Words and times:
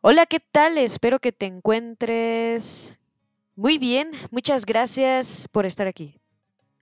Hola, 0.00 0.26
¿qué 0.26 0.38
tal? 0.38 0.78
Espero 0.78 1.18
que 1.18 1.32
te 1.32 1.46
encuentres 1.46 2.96
muy 3.56 3.78
bien. 3.78 4.12
Muchas 4.30 4.64
gracias 4.64 5.48
por 5.50 5.66
estar 5.66 5.88
aquí. 5.88 6.20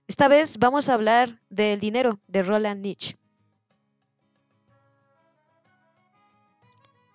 Esta 0.07 0.27
vez 0.27 0.59
vamos 0.59 0.87
a 0.87 0.93
hablar 0.93 1.41
del 1.49 1.79
dinero 1.79 2.19
de 2.27 2.43
Roland 2.43 2.83
Nietzsche. 2.83 3.17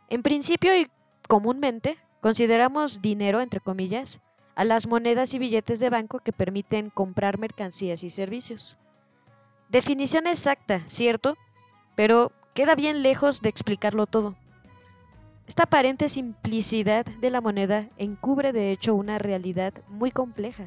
En 0.08 0.24
principio 0.24 0.76
y 0.76 0.90
comúnmente 1.28 1.96
consideramos 2.20 3.00
dinero, 3.00 3.40
entre 3.40 3.60
comillas, 3.60 4.20
a 4.56 4.64
las 4.64 4.88
monedas 4.88 5.34
y 5.34 5.38
billetes 5.38 5.78
de 5.78 5.88
banco 5.88 6.18
que 6.18 6.32
permiten 6.32 6.90
comprar 6.90 7.38
mercancías 7.38 8.02
y 8.02 8.10
servicios. 8.10 8.76
Definición 9.68 10.26
exacta, 10.26 10.82
cierto, 10.86 11.36
pero 11.94 12.32
queda 12.54 12.74
bien 12.74 13.04
lejos 13.04 13.40
de 13.40 13.50
explicarlo 13.50 14.08
todo. 14.08 14.34
Esta 15.46 15.64
aparente 15.64 16.08
simplicidad 16.08 17.04
de 17.04 17.30
la 17.30 17.40
moneda 17.40 17.88
encubre 17.98 18.52
de 18.52 18.70
hecho 18.70 18.94
una 18.94 19.18
realidad 19.18 19.74
muy 19.88 20.10
compleja. 20.10 20.66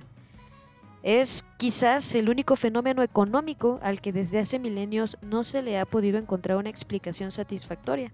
Es 1.01 1.45
quizás 1.57 2.13
el 2.15 2.29
único 2.29 2.55
fenómeno 2.55 3.01
económico 3.01 3.79
al 3.81 4.01
que 4.01 4.11
desde 4.11 4.39
hace 4.39 4.59
milenios 4.59 5.17
no 5.21 5.43
se 5.43 5.61
le 5.61 5.79
ha 5.79 5.85
podido 5.85 6.17
encontrar 6.17 6.57
una 6.57 6.69
explicación 6.69 7.31
satisfactoria. 7.31 8.11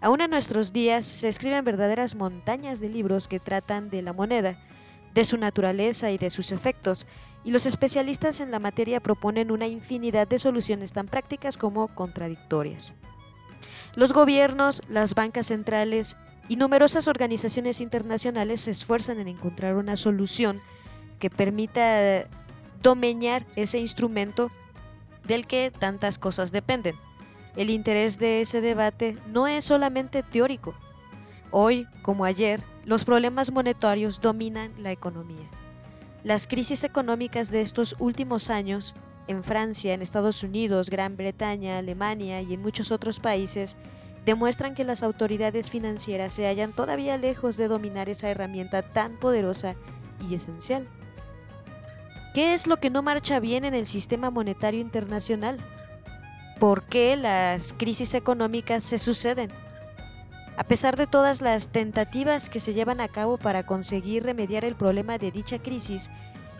Aún 0.00 0.20
en 0.20 0.30
nuestros 0.30 0.72
días 0.72 1.04
se 1.04 1.28
escriben 1.28 1.64
verdaderas 1.64 2.14
montañas 2.14 2.80
de 2.80 2.88
libros 2.88 3.28
que 3.28 3.38
tratan 3.38 3.90
de 3.90 4.02
la 4.02 4.12
moneda, 4.12 4.58
de 5.14 5.24
su 5.24 5.36
naturaleza 5.36 6.10
y 6.10 6.18
de 6.18 6.30
sus 6.30 6.52
efectos, 6.52 7.06
y 7.44 7.50
los 7.50 7.66
especialistas 7.66 8.40
en 8.40 8.50
la 8.50 8.58
materia 8.58 9.00
proponen 9.00 9.50
una 9.50 9.66
infinidad 9.66 10.26
de 10.26 10.38
soluciones 10.38 10.92
tan 10.92 11.06
prácticas 11.06 11.56
como 11.56 11.88
contradictorias. 11.88 12.94
Los 13.94 14.12
gobiernos, 14.12 14.82
las 14.88 15.14
bancas 15.14 15.46
centrales 15.46 16.16
y 16.48 16.56
numerosas 16.56 17.08
organizaciones 17.08 17.80
internacionales 17.80 18.62
se 18.62 18.70
esfuerzan 18.70 19.20
en 19.20 19.28
encontrar 19.28 19.74
una 19.74 19.96
solución 19.96 20.60
que 21.18 21.30
permita 21.30 22.26
domeñar 22.82 23.46
ese 23.54 23.78
instrumento 23.78 24.50
del 25.24 25.46
que 25.46 25.70
tantas 25.70 26.18
cosas 26.18 26.52
dependen. 26.52 26.96
El 27.54 27.68
interés 27.68 28.18
de 28.18 28.40
ese 28.40 28.60
debate 28.60 29.18
no 29.28 29.46
es 29.46 29.66
solamente 29.66 30.22
teórico. 30.22 30.74
Hoy, 31.50 31.86
como 32.00 32.24
ayer, 32.24 32.62
los 32.86 33.04
problemas 33.04 33.52
monetarios 33.52 34.20
dominan 34.20 34.72
la 34.78 34.90
economía. 34.90 35.46
Las 36.24 36.46
crisis 36.46 36.82
económicas 36.82 37.50
de 37.50 37.60
estos 37.60 37.94
últimos 37.98 38.48
años 38.48 38.96
en 39.28 39.44
Francia, 39.44 39.94
en 39.94 40.02
Estados 40.02 40.42
Unidos, 40.42 40.90
Gran 40.90 41.16
Bretaña, 41.16 41.78
Alemania 41.78 42.40
y 42.42 42.54
en 42.54 42.62
muchos 42.62 42.90
otros 42.90 43.20
países 43.20 43.76
demuestran 44.24 44.74
que 44.74 44.84
las 44.84 45.02
autoridades 45.02 45.70
financieras 45.70 46.32
se 46.32 46.46
hallan 46.46 46.72
todavía 46.72 47.16
lejos 47.16 47.56
de 47.56 47.68
dominar 47.68 48.08
esa 48.08 48.30
herramienta 48.30 48.82
tan 48.82 49.18
poderosa 49.18 49.74
y 50.20 50.34
esencial. 50.34 50.86
¿Qué 52.34 52.54
es 52.54 52.66
lo 52.66 52.78
que 52.78 52.90
no 52.90 53.02
marcha 53.02 53.40
bien 53.40 53.64
en 53.64 53.74
el 53.74 53.86
sistema 53.86 54.30
monetario 54.30 54.80
internacional? 54.80 55.58
¿Por 56.58 56.84
qué 56.84 57.16
las 57.16 57.72
crisis 57.72 58.14
económicas 58.14 58.84
se 58.84 58.98
suceden? 58.98 59.50
A 60.56 60.64
pesar 60.64 60.96
de 60.96 61.06
todas 61.06 61.40
las 61.40 61.68
tentativas 61.68 62.48
que 62.48 62.60
se 62.60 62.74
llevan 62.74 63.00
a 63.00 63.08
cabo 63.08 63.36
para 63.36 63.66
conseguir 63.66 64.22
remediar 64.22 64.64
el 64.64 64.76
problema 64.76 65.18
de 65.18 65.30
dicha 65.30 65.58
crisis, 65.58 66.10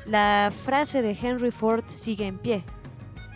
la 0.06 0.52
frase 0.64 1.02
de 1.02 1.16
Henry 1.20 1.50
Ford 1.50 1.84
sigue 1.94 2.26
en 2.26 2.38
pie. 2.38 2.64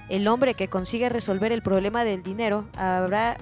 El 0.08 0.28
hombre 0.28 0.54
que 0.54 0.68
consiga 0.68 1.08
resolver 1.08 1.52
el 1.52 1.62
problema 1.62 2.04
del 2.04 2.22
dinero 2.22 2.64
habrá 2.76 3.36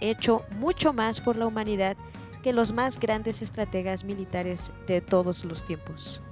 hecho 0.00 0.42
mucho 0.58 0.92
más 0.92 1.20
por 1.20 1.36
la 1.36 1.46
humanidad 1.46 1.96
que 2.42 2.52
los 2.52 2.72
más 2.72 3.00
grandes 3.00 3.40
estrategas 3.40 4.04
militares 4.04 4.70
de 4.86 5.00
todos 5.00 5.44
los 5.44 5.64
tiempos. 5.64 6.22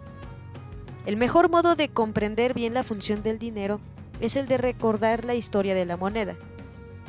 El 1.06 1.16
mejor 1.16 1.50
modo 1.50 1.74
de 1.74 1.88
comprender 1.88 2.54
bien 2.54 2.74
la 2.74 2.82
función 2.82 3.22
del 3.22 3.38
dinero 3.38 3.80
es 4.20 4.36
el 4.36 4.46
de 4.46 4.58
recordar 4.58 5.24
la 5.24 5.34
historia 5.34 5.74
de 5.74 5.86
la 5.86 5.96
moneda. 5.96 6.36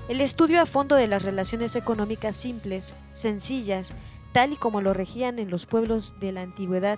El 0.09 0.19
estudio 0.19 0.61
a 0.61 0.65
fondo 0.65 0.95
de 0.95 1.07
las 1.07 1.23
relaciones 1.23 1.75
económicas 1.75 2.35
simples, 2.35 2.95
sencillas, 3.11 3.93
tal 4.31 4.53
y 4.53 4.55
como 4.55 4.81
lo 4.81 4.93
regían 4.93 5.37
en 5.37 5.49
los 5.49 5.65
pueblos 5.65 6.15
de 6.19 6.31
la 6.31 6.41
antigüedad, 6.41 6.97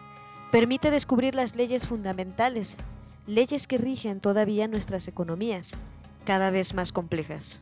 permite 0.52 0.92
descubrir 0.92 1.36
las 1.36 1.56
leyes 1.56 1.88
fundamentales, 1.88 2.78
leyes 3.28 3.68
que 3.68 3.78
rigen 3.78 4.20
todavía 4.20 4.68
nuestras 4.68 5.08
economías, 5.08 5.76
cada 6.26 6.50
vez 6.50 6.74
más 6.74 6.92
complejas. 6.92 7.62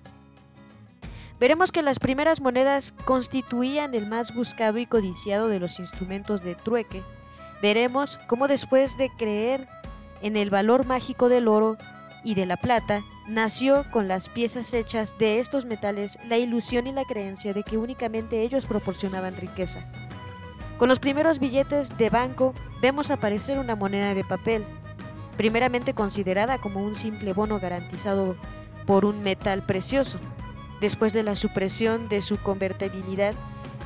Veremos 1.39 1.71
que 1.71 1.81
las 1.81 1.99
primeras 1.99 2.41
monedas 2.41 2.93
constituían 3.05 3.93
el 3.93 4.07
más 4.07 4.33
buscado 4.33 4.77
y 4.77 4.85
codiciado 4.85 5.47
de 5.47 5.59
los 5.59 5.79
instrumentos 5.79 6.43
de 6.43 6.55
trueque. 6.55 7.03
Veremos 7.61 8.19
cómo 8.27 8.47
después 8.47 8.97
de 8.97 9.09
creer 9.09 9.67
en 10.21 10.37
el 10.37 10.49
valor 10.49 10.85
mágico 10.85 11.27
del 11.29 11.47
oro 11.47 11.77
y 12.23 12.35
de 12.35 12.45
la 12.45 12.55
plata, 12.55 13.03
nació 13.27 13.85
con 13.91 14.07
las 14.07 14.29
piezas 14.29 14.73
hechas 14.73 15.17
de 15.17 15.39
estos 15.39 15.65
metales 15.65 16.17
la 16.29 16.37
ilusión 16.37 16.87
y 16.87 16.93
la 16.93 17.03
creencia 17.03 17.53
de 17.53 17.63
que 17.63 17.77
únicamente 17.77 18.41
ellos 18.41 18.65
proporcionaban 18.65 19.35
riqueza. 19.35 19.85
Con 20.77 20.89
los 20.89 20.99
primeros 20.99 21.39
billetes 21.39 21.97
de 21.97 22.09
banco 22.09 22.53
vemos 22.81 23.11
aparecer 23.11 23.59
una 23.59 23.75
moneda 23.75 24.13
de 24.13 24.23
papel, 24.23 24.65
primeramente 25.37 25.93
considerada 25.93 26.57
como 26.57 26.83
un 26.83 26.95
simple 26.95 27.33
bono 27.33 27.59
garantizado 27.59 28.35
por 28.85 29.05
un 29.05 29.21
metal 29.21 29.63
precioso. 29.63 30.19
Después 30.81 31.13
de 31.13 31.23
la 31.23 31.35
supresión 31.35 32.09
de 32.09 32.21
su 32.21 32.37
convertibilidad, 32.37 33.35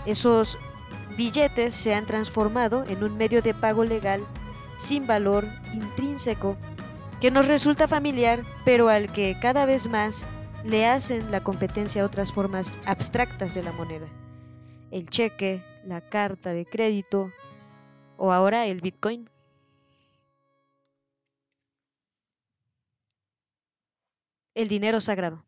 esos 0.06 0.58
billetes 1.18 1.76
se 1.76 1.94
han 1.94 2.06
transformado 2.06 2.86
en 2.88 3.04
un 3.04 3.18
medio 3.18 3.42
de 3.42 3.54
pago 3.54 3.84
legal 3.84 4.24
sin 4.78 5.08
valor 5.08 5.46
intrínseco 5.74 6.56
que 7.20 7.32
nos 7.32 7.48
resulta 7.48 7.88
familiar, 7.88 8.44
pero 8.64 8.90
al 8.90 9.12
que 9.12 9.38
cada 9.42 9.66
vez 9.66 9.90
más 9.90 10.26
le 10.64 10.88
hacen 10.88 11.32
la 11.32 11.42
competencia 11.42 12.06
otras 12.06 12.32
formas 12.32 12.80
abstractas 12.86 13.54
de 13.56 13.64
la 13.64 13.72
moneda 13.72 14.08
el 14.92 15.10
cheque, 15.10 15.62
la 15.88 16.02
carta 16.02 16.52
de 16.52 16.66
crédito 16.66 17.32
o 18.18 18.32
ahora 18.34 18.66
el 18.66 18.82
Bitcoin. 18.82 19.30
El 24.54 24.68
dinero 24.68 25.00
sagrado. 25.00 25.46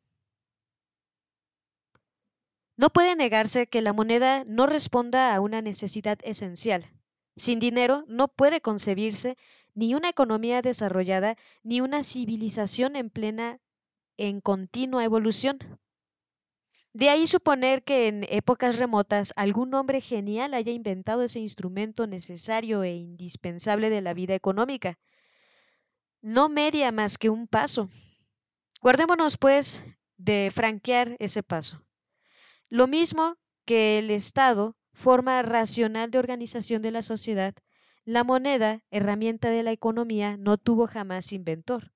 No 2.77 2.89
puede 2.89 3.15
negarse 3.15 3.67
que 3.67 3.81
la 3.81 3.91
moneda 3.91 4.45
no 4.45 4.65
responda 4.65 5.35
a 5.35 5.41
una 5.41 5.61
necesidad 5.61 6.17
esencial. 6.23 6.89
Sin 7.35 7.59
dinero 7.59 8.05
no 8.07 8.29
puede 8.29 8.61
concebirse 8.61 9.35
ni 9.73 9.95
una 9.95 10.09
economía 10.09 10.61
desarrollada 10.61 11.35
ni 11.63 11.81
una 11.81 12.03
civilización 12.03 12.95
en 12.95 13.09
plena, 13.09 13.59
en 14.17 14.39
continua 14.39 15.03
evolución. 15.03 15.59
De 16.93 17.09
ahí 17.09 17.27
suponer 17.27 17.83
que 17.83 18.07
en 18.07 18.25
épocas 18.29 18.79
remotas 18.79 19.31
algún 19.35 19.73
hombre 19.75 20.01
genial 20.01 20.53
haya 20.53 20.71
inventado 20.71 21.21
ese 21.21 21.39
instrumento 21.39 22.07
necesario 22.07 22.83
e 22.83 22.95
indispensable 22.95 23.89
de 23.89 24.01
la 24.01 24.13
vida 24.13 24.33
económica. 24.33 24.97
No 26.21 26.49
media 26.49 26.91
más 26.91 27.17
que 27.17 27.29
un 27.29 27.47
paso. 27.47 27.89
Guardémonos, 28.81 29.37
pues, 29.37 29.85
de 30.17 30.51
franquear 30.53 31.15
ese 31.19 31.43
paso. 31.43 31.85
Lo 32.69 32.87
mismo 32.87 33.37
que 33.65 33.99
el 33.99 34.09
Estado, 34.09 34.75
forma 34.93 35.41
racional 35.43 36.11
de 36.11 36.17
organización 36.17 36.81
de 36.81 36.91
la 36.91 37.03
sociedad, 37.03 37.53
la 38.03 38.23
moneda, 38.23 38.81
herramienta 38.89 39.49
de 39.51 39.63
la 39.63 39.71
economía, 39.71 40.37
no 40.37 40.57
tuvo 40.57 40.87
jamás 40.87 41.33
inventor. 41.33 41.91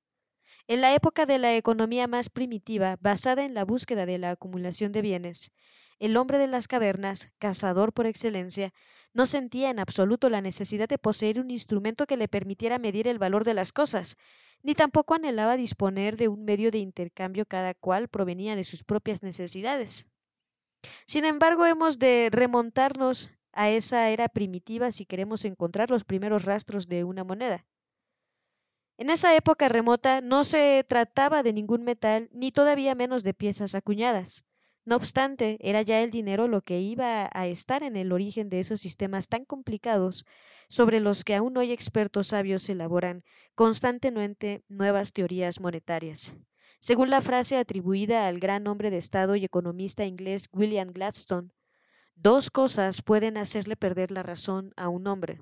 En 0.68 0.80
la 0.80 0.96
época 0.96 1.26
de 1.26 1.40
la 1.40 1.58
economía 1.58 2.08
más 2.08 2.30
primitiva, 2.30 2.98
basada 3.02 3.44
en 3.44 3.54
la 3.54 3.66
búsqueda 3.66 4.06
de 4.06 4.18
la 4.18 4.32
acumulación 4.32 4.94
de 4.94 5.02
bienes, 5.02 5.52
el 6.00 6.16
hombre 6.16 6.38
de 6.38 6.48
las 6.48 6.70
cavernas, 6.70 7.34
cazador 7.38 7.92
por 7.92 8.06
excelencia, 8.06 8.74
no 9.14 9.26
sentía 9.26 9.70
en 9.70 9.80
absoluto 9.80 10.30
la 10.30 10.40
necesidad 10.40 10.88
de 10.88 10.98
poseer 10.98 11.42
un 11.42 11.52
instrumento 11.52 12.06
que 12.08 12.16
le 12.16 12.30
permitiera 12.30 12.80
medir 12.80 13.10
el 13.10 13.20
valor 13.20 13.44
de 13.44 13.54
las 13.54 13.74
cosas, 13.74 14.16
ni 14.62 14.74
tampoco 14.74 15.16
anhelaba 15.16 15.58
disponer 15.58 16.16
de 16.16 16.30
un 16.30 16.46
medio 16.46 16.72
de 16.72 16.78
intercambio 16.78 17.46
cada 17.46 17.74
cual 17.74 18.08
provenía 18.08 18.56
de 18.56 18.64
sus 18.64 18.86
propias 18.86 19.22
necesidades. 19.22 20.08
Sin 21.06 21.26
embargo, 21.26 21.66
hemos 21.66 22.00
de 22.00 22.30
remontarnos 22.32 23.36
a 23.52 23.70
esa 23.70 24.10
era 24.10 24.30
primitiva 24.30 24.94
si 24.94 25.06
queremos 25.06 25.44
encontrar 25.44 25.92
los 25.92 26.06
primeros 26.06 26.46
rastros 26.46 26.88
de 26.88 27.04
una 27.04 27.26
moneda. 27.26 27.66
En 28.98 29.10
esa 29.10 29.36
época 29.36 29.70
remota 29.70 30.22
no 30.22 30.44
se 30.44 30.84
trataba 30.88 31.44
de 31.44 31.54
ningún 31.54 31.84
metal 31.84 32.30
ni 32.32 32.52
todavía 32.52 32.96
menos 32.96 33.24
de 33.24 33.34
piezas 33.34 33.76
acuñadas. 33.76 34.44
No 34.86 34.96
obstante, 34.96 35.58
era 35.62 35.82
ya 35.82 36.02
el 36.02 36.12
dinero 36.12 36.48
lo 36.48 36.62
que 36.62 36.80
iba 36.80 37.30
a 37.32 37.48
estar 37.48 37.84
en 37.84 37.96
el 37.96 38.12
origen 38.12 38.50
de 38.50 38.60
esos 38.60 38.82
sistemas 38.82 39.28
tan 39.28 39.46
complicados 39.46 40.26
sobre 40.70 41.00
los 41.00 41.24
que 41.24 41.36
aún 41.36 41.56
hoy 41.58 41.72
expertos 41.72 42.28
sabios 42.28 42.68
elaboran 42.70 43.24
constantemente 43.56 44.64
nuevas 44.68 45.14
teorías 45.14 45.60
monetarias. 45.60 46.36
Según 46.80 47.10
la 47.10 47.22
frase 47.22 47.58
atribuida 47.58 48.28
al 48.28 48.40
gran 48.40 48.68
hombre 48.68 48.90
de 48.90 48.98
Estado 48.98 49.36
y 49.36 49.46
economista 49.46 50.06
inglés 50.06 50.50
William 50.52 50.92
Gladstone, 50.92 51.50
Dos 52.16 52.52
cosas 52.52 53.02
pueden 53.02 53.38
hacerle 53.38 53.76
perder 53.76 54.12
la 54.12 54.22
razón 54.22 54.72
a 54.78 54.88
un 54.88 55.08
hombre, 55.08 55.42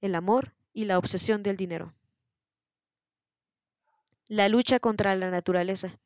el 0.00 0.14
amor 0.14 0.54
y 0.72 0.84
la 0.84 0.96
obsesión 0.96 1.42
del 1.42 1.56
dinero. 1.56 1.92
La 4.28 4.48
lucha 4.48 4.80
contra 4.80 5.14
la 5.16 5.30
naturaleza. 5.30 5.98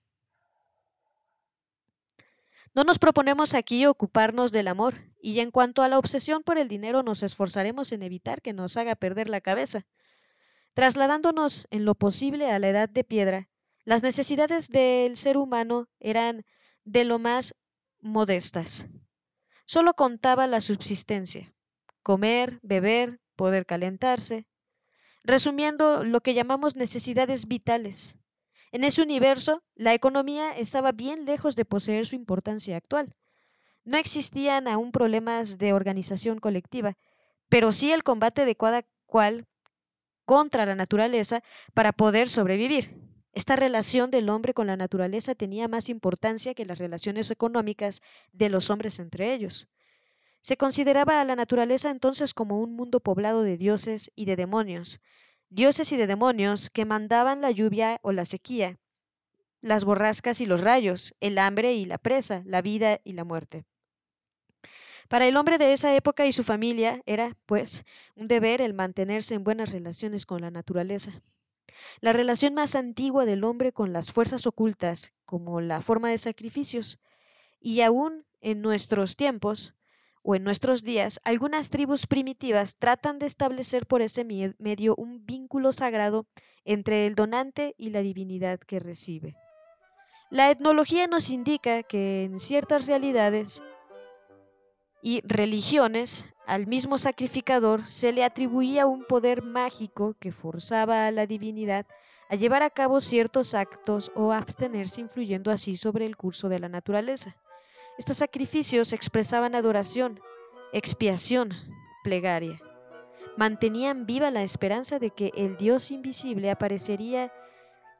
No 2.74 2.82
nos 2.82 2.98
proponemos 2.98 3.54
aquí 3.54 3.86
ocuparnos 3.86 4.50
del 4.50 4.66
amor, 4.66 4.96
y 5.22 5.38
en 5.38 5.52
cuanto 5.52 5.82
a 5.82 5.88
la 5.88 5.98
obsesión 5.98 6.42
por 6.42 6.58
el 6.58 6.66
dinero 6.66 7.04
nos 7.04 7.22
esforzaremos 7.22 7.92
en 7.92 8.02
evitar 8.02 8.42
que 8.42 8.52
nos 8.52 8.76
haga 8.76 8.96
perder 8.96 9.28
la 9.28 9.40
cabeza. 9.40 9.86
Trasladándonos 10.74 11.68
en 11.70 11.84
lo 11.84 11.94
posible 11.94 12.50
a 12.50 12.58
la 12.58 12.68
edad 12.68 12.88
de 12.88 13.04
piedra, 13.04 13.48
las 13.84 14.02
necesidades 14.02 14.68
del 14.68 15.16
ser 15.16 15.36
humano 15.36 15.88
eran 16.00 16.44
de 16.84 17.04
lo 17.04 17.20
más 17.20 17.54
modestas. 18.00 18.86
Solo 19.64 19.94
contaba 19.94 20.48
la 20.48 20.60
subsistencia, 20.60 21.54
comer, 22.02 22.58
beber, 22.62 23.20
poder 23.36 23.64
calentarse, 23.64 24.46
resumiendo 25.28 26.04
lo 26.04 26.22
que 26.22 26.32
llamamos 26.32 26.74
necesidades 26.74 27.46
vitales. 27.46 28.16
En 28.72 28.82
ese 28.82 29.02
universo, 29.02 29.62
la 29.74 29.92
economía 29.92 30.56
estaba 30.56 30.90
bien 30.90 31.26
lejos 31.26 31.54
de 31.54 31.66
poseer 31.66 32.06
su 32.06 32.16
importancia 32.16 32.78
actual. 32.78 33.14
No 33.84 33.98
existían 33.98 34.68
aún 34.68 34.90
problemas 34.90 35.58
de 35.58 35.74
organización 35.74 36.40
colectiva, 36.40 36.96
pero 37.50 37.72
sí 37.72 37.92
el 37.92 38.04
combate 38.04 38.46
de 38.46 38.56
cada 38.56 38.86
cual 39.04 39.46
contra 40.24 40.64
la 40.64 40.74
naturaleza 40.74 41.42
para 41.74 41.92
poder 41.92 42.30
sobrevivir. 42.30 42.98
Esta 43.34 43.54
relación 43.54 44.10
del 44.10 44.30
hombre 44.30 44.54
con 44.54 44.66
la 44.66 44.78
naturaleza 44.78 45.34
tenía 45.34 45.68
más 45.68 45.90
importancia 45.90 46.54
que 46.54 46.64
las 46.64 46.78
relaciones 46.78 47.30
económicas 47.30 48.00
de 48.32 48.48
los 48.48 48.70
hombres 48.70 48.98
entre 48.98 49.34
ellos. 49.34 49.68
Se 50.40 50.56
consideraba 50.56 51.20
a 51.20 51.24
la 51.24 51.36
naturaleza 51.36 51.90
entonces 51.90 52.34
como 52.34 52.60
un 52.60 52.74
mundo 52.74 53.00
poblado 53.00 53.42
de 53.42 53.56
dioses 53.56 54.10
y 54.14 54.24
de 54.24 54.36
demonios, 54.36 55.00
dioses 55.50 55.92
y 55.92 55.96
de 55.96 56.06
demonios 56.06 56.70
que 56.70 56.84
mandaban 56.84 57.40
la 57.40 57.50
lluvia 57.50 57.98
o 58.02 58.12
la 58.12 58.24
sequía, 58.24 58.78
las 59.60 59.84
borrascas 59.84 60.40
y 60.40 60.46
los 60.46 60.60
rayos, 60.60 61.14
el 61.20 61.38
hambre 61.38 61.74
y 61.74 61.84
la 61.84 61.98
presa, 61.98 62.42
la 62.44 62.62
vida 62.62 63.00
y 63.04 63.14
la 63.14 63.24
muerte. 63.24 63.64
Para 65.08 65.26
el 65.26 65.36
hombre 65.36 65.56
de 65.56 65.72
esa 65.72 65.94
época 65.96 66.26
y 66.26 66.32
su 66.32 66.44
familia 66.44 67.02
era, 67.06 67.36
pues, 67.46 67.84
un 68.14 68.28
deber 68.28 68.60
el 68.60 68.74
mantenerse 68.74 69.34
en 69.34 69.42
buenas 69.42 69.70
relaciones 69.70 70.26
con 70.26 70.42
la 70.42 70.50
naturaleza. 70.50 71.22
La 72.00 72.12
relación 72.12 72.54
más 72.54 72.74
antigua 72.74 73.24
del 73.24 73.44
hombre 73.44 73.72
con 73.72 73.92
las 73.92 74.12
fuerzas 74.12 74.46
ocultas, 74.46 75.12
como 75.24 75.60
la 75.60 75.80
forma 75.80 76.10
de 76.10 76.18
sacrificios, 76.18 76.98
y 77.58 77.80
aún 77.80 78.26
en 78.40 78.60
nuestros 78.60 79.16
tiempos, 79.16 79.74
o 80.28 80.34
en 80.34 80.44
nuestros 80.44 80.84
días, 80.84 81.20
algunas 81.24 81.70
tribus 81.70 82.06
primitivas 82.06 82.76
tratan 82.76 83.18
de 83.18 83.24
establecer 83.24 83.86
por 83.86 84.02
ese 84.02 84.26
medio 84.58 84.94
un 84.96 85.24
vínculo 85.24 85.72
sagrado 85.72 86.26
entre 86.66 87.06
el 87.06 87.14
donante 87.14 87.74
y 87.78 87.88
la 87.88 88.02
divinidad 88.02 88.58
que 88.58 88.78
recibe. 88.78 89.36
La 90.28 90.50
etnología 90.50 91.06
nos 91.06 91.30
indica 91.30 91.82
que 91.82 92.24
en 92.24 92.38
ciertas 92.38 92.86
realidades 92.86 93.62
y 95.00 95.22
religiones, 95.24 96.26
al 96.46 96.66
mismo 96.66 96.98
sacrificador 96.98 97.86
se 97.86 98.12
le 98.12 98.22
atribuía 98.22 98.84
un 98.84 99.06
poder 99.06 99.40
mágico 99.40 100.14
que 100.20 100.30
forzaba 100.30 101.06
a 101.06 101.10
la 101.10 101.24
divinidad 101.24 101.86
a 102.28 102.34
llevar 102.34 102.62
a 102.62 102.68
cabo 102.68 103.00
ciertos 103.00 103.54
actos 103.54 104.12
o 104.14 104.34
abstenerse 104.34 105.00
influyendo 105.00 105.50
así 105.50 105.74
sobre 105.74 106.04
el 106.04 106.18
curso 106.18 106.50
de 106.50 106.58
la 106.58 106.68
naturaleza. 106.68 107.34
Estos 107.98 108.18
sacrificios 108.18 108.92
expresaban 108.92 109.56
adoración, 109.56 110.20
expiación, 110.72 111.52
plegaria. 112.04 112.60
Mantenían 113.36 114.06
viva 114.06 114.30
la 114.30 114.42
esperanza 114.42 115.00
de 115.00 115.10
que 115.10 115.32
el 115.34 115.56
Dios 115.56 115.90
invisible 115.90 116.50
aparecería 116.50 117.32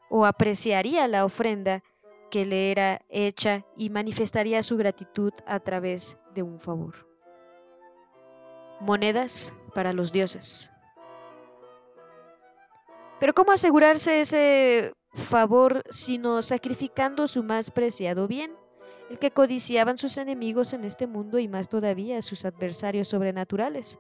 o 0.09 0.25
apreciaría 0.25 1.09
la 1.09 1.25
ofrenda 1.25 1.83
que 2.31 2.45
le 2.45 2.71
era 2.71 3.00
hecha 3.09 3.65
y 3.77 3.91
manifestaría 3.91 4.62
su 4.62 4.77
gratitud 4.77 5.33
a 5.47 5.59
través 5.59 6.17
de 6.33 6.43
un 6.43 6.61
favor. 6.61 7.06
Monedas 8.81 9.53
para 9.75 9.93
los 9.93 10.12
dioses. 10.12 10.71
Pero 13.19 13.35
¿cómo 13.35 13.50
asegurarse 13.50 14.21
ese 14.21 14.93
favor 15.12 15.83
sino 15.91 16.41
sacrificando 16.43 17.27
su 17.27 17.43
más 17.43 17.73
preciado 17.73 18.29
bien? 18.29 18.53
El 19.10 19.19
que 19.19 19.31
codiciaban 19.31 19.99
sus 19.99 20.19
enemigos 20.19 20.72
en 20.72 20.84
este 20.84 21.06
mundo 21.06 21.38
y 21.38 21.49
más 21.49 21.69
todavía 21.69 22.22
sus 22.22 22.44
adversarios 22.44 23.08
sobrenaturales. 23.08 23.99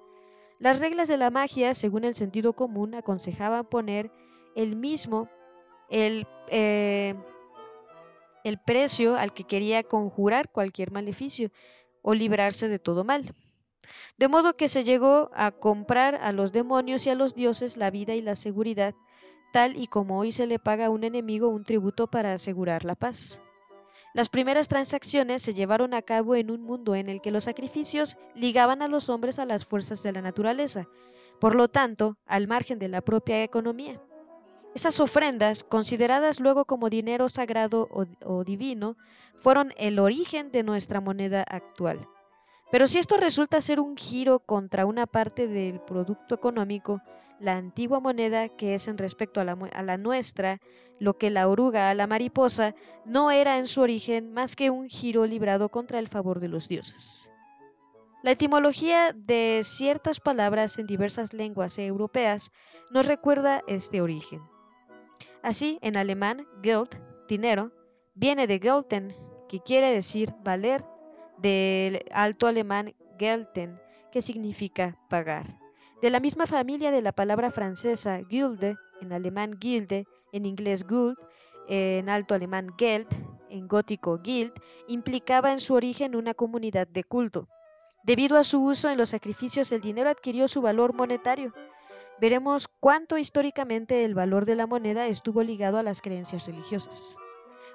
Las 0.58 0.80
reglas 0.80 1.08
de 1.08 1.16
la 1.16 1.30
magia, 1.30 1.74
según 1.74 2.04
el 2.04 2.14
sentido 2.14 2.52
común, 2.52 2.94
aconsejaban 2.94 3.64
poner 3.64 4.10
el 4.56 4.76
mismo 4.76 5.28
el, 5.88 6.26
eh, 6.48 7.14
el 8.44 8.58
precio 8.58 9.16
al 9.16 9.32
que 9.32 9.44
quería 9.44 9.82
conjurar 9.82 10.50
cualquier 10.50 10.90
maleficio 10.90 11.50
o 12.02 12.14
librarse 12.14 12.68
de 12.68 12.78
todo 12.78 13.04
mal. 13.04 13.34
De 14.18 14.28
modo 14.28 14.56
que 14.56 14.68
se 14.68 14.84
llegó 14.84 15.30
a 15.32 15.52
comprar 15.52 16.16
a 16.16 16.32
los 16.32 16.52
demonios 16.52 17.06
y 17.06 17.10
a 17.10 17.14
los 17.14 17.34
dioses 17.34 17.76
la 17.76 17.90
vida 17.90 18.14
y 18.14 18.20
la 18.20 18.34
seguridad, 18.34 18.94
tal 19.52 19.76
y 19.76 19.86
como 19.86 20.18
hoy 20.18 20.32
se 20.32 20.46
le 20.46 20.58
paga 20.58 20.86
a 20.86 20.90
un 20.90 21.04
enemigo 21.04 21.48
un 21.48 21.64
tributo 21.64 22.08
para 22.08 22.34
asegurar 22.34 22.84
la 22.84 22.96
paz. 22.96 23.40
Las 24.14 24.28
primeras 24.30 24.68
transacciones 24.68 25.42
se 25.42 25.54
llevaron 25.54 25.94
a 25.94 26.02
cabo 26.02 26.34
en 26.34 26.50
un 26.50 26.62
mundo 26.62 26.94
en 26.94 27.08
el 27.08 27.20
que 27.20 27.30
los 27.30 27.44
sacrificios 27.44 28.16
ligaban 28.34 28.82
a 28.82 28.88
los 28.88 29.08
hombres 29.08 29.38
a 29.38 29.44
las 29.44 29.64
fuerzas 29.64 30.02
de 30.02 30.12
la 30.12 30.22
naturaleza, 30.22 30.88
por 31.38 31.54
lo 31.54 31.68
tanto, 31.68 32.16
al 32.26 32.48
margen 32.48 32.78
de 32.78 32.88
la 32.88 33.00
propia 33.00 33.42
economía. 33.42 34.00
Esas 34.74 35.00
ofrendas, 35.00 35.64
consideradas 35.64 36.40
luego 36.40 36.64
como 36.64 36.90
dinero 36.90 37.28
sagrado 37.28 37.88
o, 37.90 38.44
divino, 38.44 38.96
fueron 39.36 39.72
el 39.76 39.98
origen 39.98 40.52
de 40.52 40.62
nuestra 40.62 41.00
moneda 41.00 41.42
actual. 41.42 42.06
Pero 42.70 42.86
si 42.86 42.98
esto 42.98 43.16
resulta 43.16 43.60
ser 43.60 43.80
un 43.80 43.96
giro 43.96 44.40
contra 44.40 44.84
una 44.84 45.06
parte 45.06 45.48
del 45.48 45.80
producto 45.80 46.34
económico, 46.34 47.00
la 47.40 47.56
antigua 47.56 48.00
moneda, 48.00 48.48
que 48.48 48.74
es 48.74 48.88
en 48.88 48.98
respecto 48.98 49.40
a 49.40 49.44
la, 49.44 49.96
nuestra, 49.96 50.60
lo 50.98 51.16
que 51.16 51.30
la 51.30 51.48
oruga 51.48 51.90
a 51.90 51.94
la 51.94 52.06
mariposa, 52.06 52.74
no 53.04 53.30
era 53.30 53.58
en 53.58 53.66
su 53.66 53.80
origen 53.80 54.32
más 54.32 54.56
que 54.56 54.70
un 54.70 54.88
giro 54.88 55.26
librado 55.26 55.68
contra 55.68 55.98
el 55.98 56.08
favor 56.08 56.40
de 56.40 56.48
los 56.48 56.68
dioses. 56.68 57.30
La 58.22 58.32
etimología 58.32 59.12
de 59.12 59.60
ciertas 59.62 60.18
palabras 60.20 60.78
en 60.78 60.86
diversas 60.86 61.32
lenguas 61.32 61.78
europeas 61.78 62.50
nos 62.90 63.06
recuerda 63.06 63.62
este 63.68 64.00
origen. 64.00 64.42
Así, 65.42 65.78
en 65.82 65.96
alemán, 65.96 66.46
Geld, 66.62 66.90
dinero, 67.28 67.70
viene 68.14 68.48
de 68.48 68.58
Gelten, 68.58 69.14
que 69.48 69.60
quiere 69.60 69.92
decir 69.92 70.34
valer, 70.42 70.84
del 71.38 72.04
alto 72.10 72.48
alemán 72.48 72.96
Gelten, 73.18 73.80
que 74.10 74.20
significa 74.20 74.98
pagar. 75.08 75.67
De 76.00 76.10
la 76.10 76.20
misma 76.20 76.46
familia 76.46 76.92
de 76.92 77.02
la 77.02 77.10
palabra 77.10 77.50
francesa 77.50 78.20
Gilde, 78.28 78.76
en 79.00 79.12
alemán 79.12 79.58
Gilde, 79.60 80.06
en 80.32 80.46
inglés 80.46 80.86
Guld, 80.86 81.16
en 81.68 82.08
alto 82.08 82.34
alemán 82.34 82.68
Geld, 82.78 83.08
en 83.50 83.66
gótico 83.66 84.20
Guild, 84.22 84.52
implicaba 84.86 85.52
en 85.52 85.58
su 85.58 85.74
origen 85.74 86.14
una 86.14 86.34
comunidad 86.34 86.86
de 86.86 87.02
culto. 87.02 87.48
Debido 88.04 88.38
a 88.38 88.44
su 88.44 88.64
uso 88.64 88.88
en 88.88 88.96
los 88.96 89.10
sacrificios, 89.10 89.72
el 89.72 89.80
dinero 89.80 90.08
adquirió 90.08 90.46
su 90.46 90.62
valor 90.62 90.94
monetario. 90.94 91.52
Veremos 92.20 92.68
cuánto 92.68 93.18
históricamente 93.18 94.04
el 94.04 94.14
valor 94.14 94.44
de 94.44 94.54
la 94.54 94.68
moneda 94.68 95.08
estuvo 95.08 95.42
ligado 95.42 95.78
a 95.78 95.82
las 95.82 96.00
creencias 96.00 96.46
religiosas. 96.46 97.16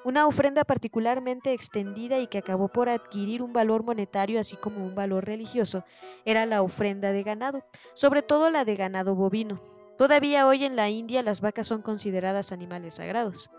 Una 0.05 0.27
ofrenda 0.27 0.65
particularmente 0.65 1.53
extendida 1.53 2.19
y 2.19 2.27
que 2.27 2.37
acabó 2.37 2.67
por 2.67 2.89
adquirir 2.89 3.41
un 3.41 3.53
valor 3.53 3.83
monetario 3.83 4.39
así 4.39 4.57
como 4.57 4.85
un 4.85 4.95
valor 4.95 5.25
religioso 5.25 5.85
era 6.25 6.45
la 6.45 6.61
ofrenda 6.61 7.13
de 7.13 7.23
ganado, 7.23 7.63
sobre 7.93 8.21
todo 8.21 8.49
la 8.49 8.65
de 8.65 8.75
ganado 8.75 9.15
bovino. 9.15 9.61
Todavía 9.97 10.45
hoy 10.45 10.65
en 10.65 10.75
la 10.75 10.89
India 10.89 11.21
las 11.21 11.39
vacas 11.39 11.67
son 11.67 11.81
consideradas 11.81 12.51
animales 12.51 12.95
sagrados. 12.95 13.49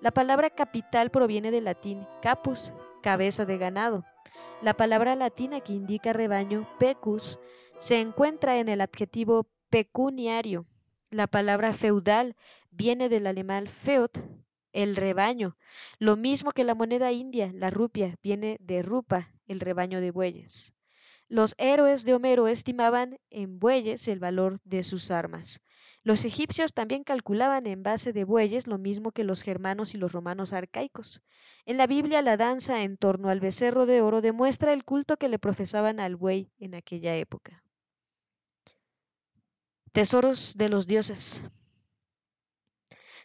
La 0.00 0.10
palabra 0.10 0.50
capital 0.50 1.10
proviene 1.10 1.52
del 1.52 1.64
latín 1.64 2.08
capus, 2.20 2.72
cabeza 3.02 3.44
de 3.44 3.58
ganado. 3.58 4.04
La 4.60 4.74
palabra 4.74 5.14
latina 5.14 5.60
que 5.60 5.72
indica 5.72 6.12
rebaño, 6.12 6.68
pecus, 6.80 7.38
se 7.76 8.00
encuentra 8.00 8.58
en 8.58 8.68
el 8.68 8.80
adjetivo 8.80 9.46
pecuniario. 9.70 10.66
La 11.10 11.28
palabra 11.28 11.72
feudal 11.72 12.34
viene 12.70 13.08
del 13.08 13.26
alemán 13.28 13.66
feud, 13.66 14.10
el 14.72 14.96
rebaño. 14.96 15.56
Lo 15.98 16.16
mismo 16.16 16.52
que 16.52 16.64
la 16.64 16.74
moneda 16.74 17.12
india, 17.12 17.50
la 17.54 17.70
rupia, 17.70 18.16
viene 18.22 18.56
de 18.60 18.82
rupa, 18.82 19.30
el 19.46 19.60
rebaño 19.60 20.00
de 20.00 20.10
bueyes. 20.10 20.74
Los 21.28 21.54
héroes 21.58 22.04
de 22.04 22.14
Homero 22.14 22.46
estimaban 22.46 23.18
en 23.30 23.58
bueyes 23.58 24.06
el 24.08 24.18
valor 24.18 24.60
de 24.64 24.82
sus 24.82 25.10
armas. 25.10 25.60
Los 26.04 26.24
egipcios 26.24 26.74
también 26.74 27.04
calculaban 27.04 27.66
en 27.66 27.82
base 27.82 28.12
de 28.12 28.24
bueyes 28.24 28.66
lo 28.66 28.76
mismo 28.76 29.12
que 29.12 29.22
los 29.22 29.42
germanos 29.42 29.94
y 29.94 29.98
los 29.98 30.12
romanos 30.12 30.52
arcaicos. 30.52 31.22
En 31.64 31.76
la 31.76 31.86
Biblia 31.86 32.22
la 32.22 32.36
danza 32.36 32.82
en 32.82 32.96
torno 32.96 33.28
al 33.28 33.40
becerro 33.40 33.86
de 33.86 34.02
oro 34.02 34.20
demuestra 34.20 34.72
el 34.72 34.84
culto 34.84 35.16
que 35.16 35.28
le 35.28 35.38
profesaban 35.38 36.00
al 36.00 36.16
buey 36.16 36.50
en 36.58 36.74
aquella 36.74 37.14
época. 37.16 37.62
Tesoros 39.92 40.56
de 40.56 40.68
los 40.68 40.86
dioses. 40.86 41.44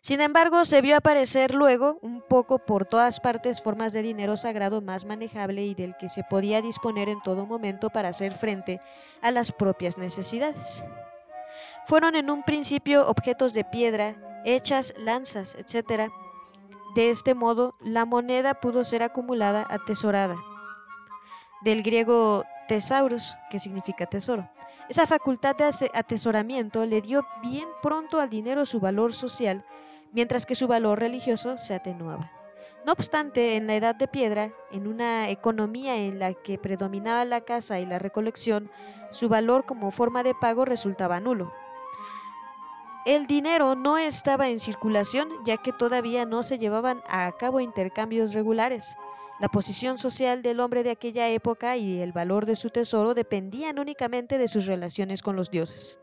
Sin 0.08 0.22
embargo, 0.22 0.64
se 0.64 0.80
vio 0.80 0.96
aparecer 0.96 1.54
luego, 1.54 2.00
un 2.02 2.22
poco 2.22 2.60
por 2.60 2.86
todas 2.86 3.20
partes, 3.20 3.62
formas 3.62 3.92
de 3.92 4.02
dinero 4.02 4.38
sagrado 4.38 4.80
más 4.80 5.04
manejable 5.04 5.66
y 5.66 5.76
del 5.76 5.98
que 5.98 6.08
se 6.08 6.24
podía 6.24 6.62
disponer 6.62 7.10
en 7.10 7.22
todo 7.22 7.46
momento 7.46 7.90
para 7.90 8.08
hacer 8.08 8.32
frente 8.32 8.80
a 9.22 9.32
las 9.32 9.52
propias 9.52 9.98
necesidades. 9.98 10.86
Fueron 11.88 12.16
en 12.16 12.30
un 12.30 12.44
principio 12.44 13.06
objetos 13.06 13.54
de 13.54 13.66
piedra, 13.66 14.16
hechas, 14.46 14.94
lanzas, 14.98 15.56
etc. 15.56 16.10
De 16.96 17.10
este 17.10 17.34
modo, 17.34 17.76
la 17.82 18.06
moneda 18.06 18.54
pudo 18.54 18.86
ser 18.86 19.04
acumulada, 19.04 19.68
atesorada. 19.70 20.38
Del 21.64 21.84
griego 21.84 22.46
tesaurus, 22.70 23.36
que 23.50 23.60
significa 23.60 24.06
tesoro. 24.06 24.50
Esa 24.88 25.06
facultad 25.06 25.58
de 25.58 25.92
atesoramiento 25.94 26.86
le 26.86 27.02
dio 27.02 27.28
bien 27.42 27.68
pronto 27.82 28.22
al 28.22 28.30
dinero 28.30 28.66
su 28.66 28.80
valor 28.80 29.14
social 29.14 29.66
mientras 30.12 30.46
que 30.46 30.56
su 30.56 30.68
valor 30.68 31.00
religioso 31.00 31.58
se 31.58 31.76
atenuaba. 31.76 32.32
No 32.86 32.94
obstante, 32.94 33.58
en 33.58 33.68
la 33.68 33.76
Edad 33.76 33.96
de 33.96 34.08
Piedra, 34.08 34.54
en 34.72 34.88
una 34.88 35.30
economía 35.30 35.98
en 35.98 36.20
la 36.20 36.34
que 36.34 36.58
predominaba 36.58 37.26
la 37.26 37.42
caza 37.42 37.80
y 37.80 37.86
la 37.86 38.00
recolección, 38.00 38.72
su 39.12 39.28
valor 39.28 39.66
como 39.66 39.92
forma 39.92 40.24
de 40.24 40.34
pago 40.34 40.64
resultaba 40.64 41.20
nulo. 41.20 41.52
El 43.06 43.26
dinero 43.26 43.76
no 43.76 43.98
estaba 43.98 44.50
en 44.50 44.60
circulación 44.60 45.30
ya 45.46 45.58
que 45.58 45.72
todavía 45.72 46.26
no 46.26 46.44
se 46.44 46.58
llevaban 46.58 47.02
a 47.08 47.32
cabo 47.38 47.60
intercambios 47.60 48.34
regulares. 48.34 48.96
La 49.40 49.50
posición 49.50 49.98
social 49.98 50.42
del 50.42 50.60
hombre 50.60 50.84
de 50.84 50.92
aquella 50.92 51.30
época 51.30 51.78
y 51.78 52.02
el 52.02 52.12
valor 52.12 52.46
de 52.46 52.56
su 52.56 52.70
tesoro 52.70 53.14
dependían 53.14 53.80
únicamente 53.80 54.38
de 54.38 54.48
sus 54.48 54.66
relaciones 54.66 55.22
con 55.22 55.36
los 55.36 55.52
dioses. 55.52 56.00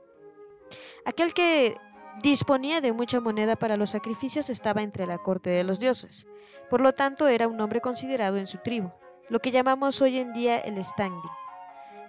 Aquel 1.05 1.35
que 1.35 1.75
disponía 2.23 2.80
de 2.80 2.92
mucha 2.92 3.21
moneda 3.21 3.56
para 3.56 3.76
los 3.76 3.90
sacrificios, 3.90 4.50
estaba 4.50 4.83
entre 4.83 5.06
la 5.06 5.18
corte 5.18 5.50
de 5.50 5.64
los 5.64 5.80
dioses. 5.80 6.26
Por 6.71 6.80
lo 6.80 6.92
tanto, 6.92 7.28
era 7.28 7.49
un 7.49 7.61
hombre 7.61 7.80
considerado 7.80 8.37
en 8.37 8.47
su 8.47 8.59
tribu, 8.59 8.90
lo 9.28 9.40
que 9.40 9.50
llamamos 9.50 10.00
hoy 10.00 10.18
en 10.18 10.33
día 10.33 10.59
el 10.59 10.83
standing, 10.83 11.30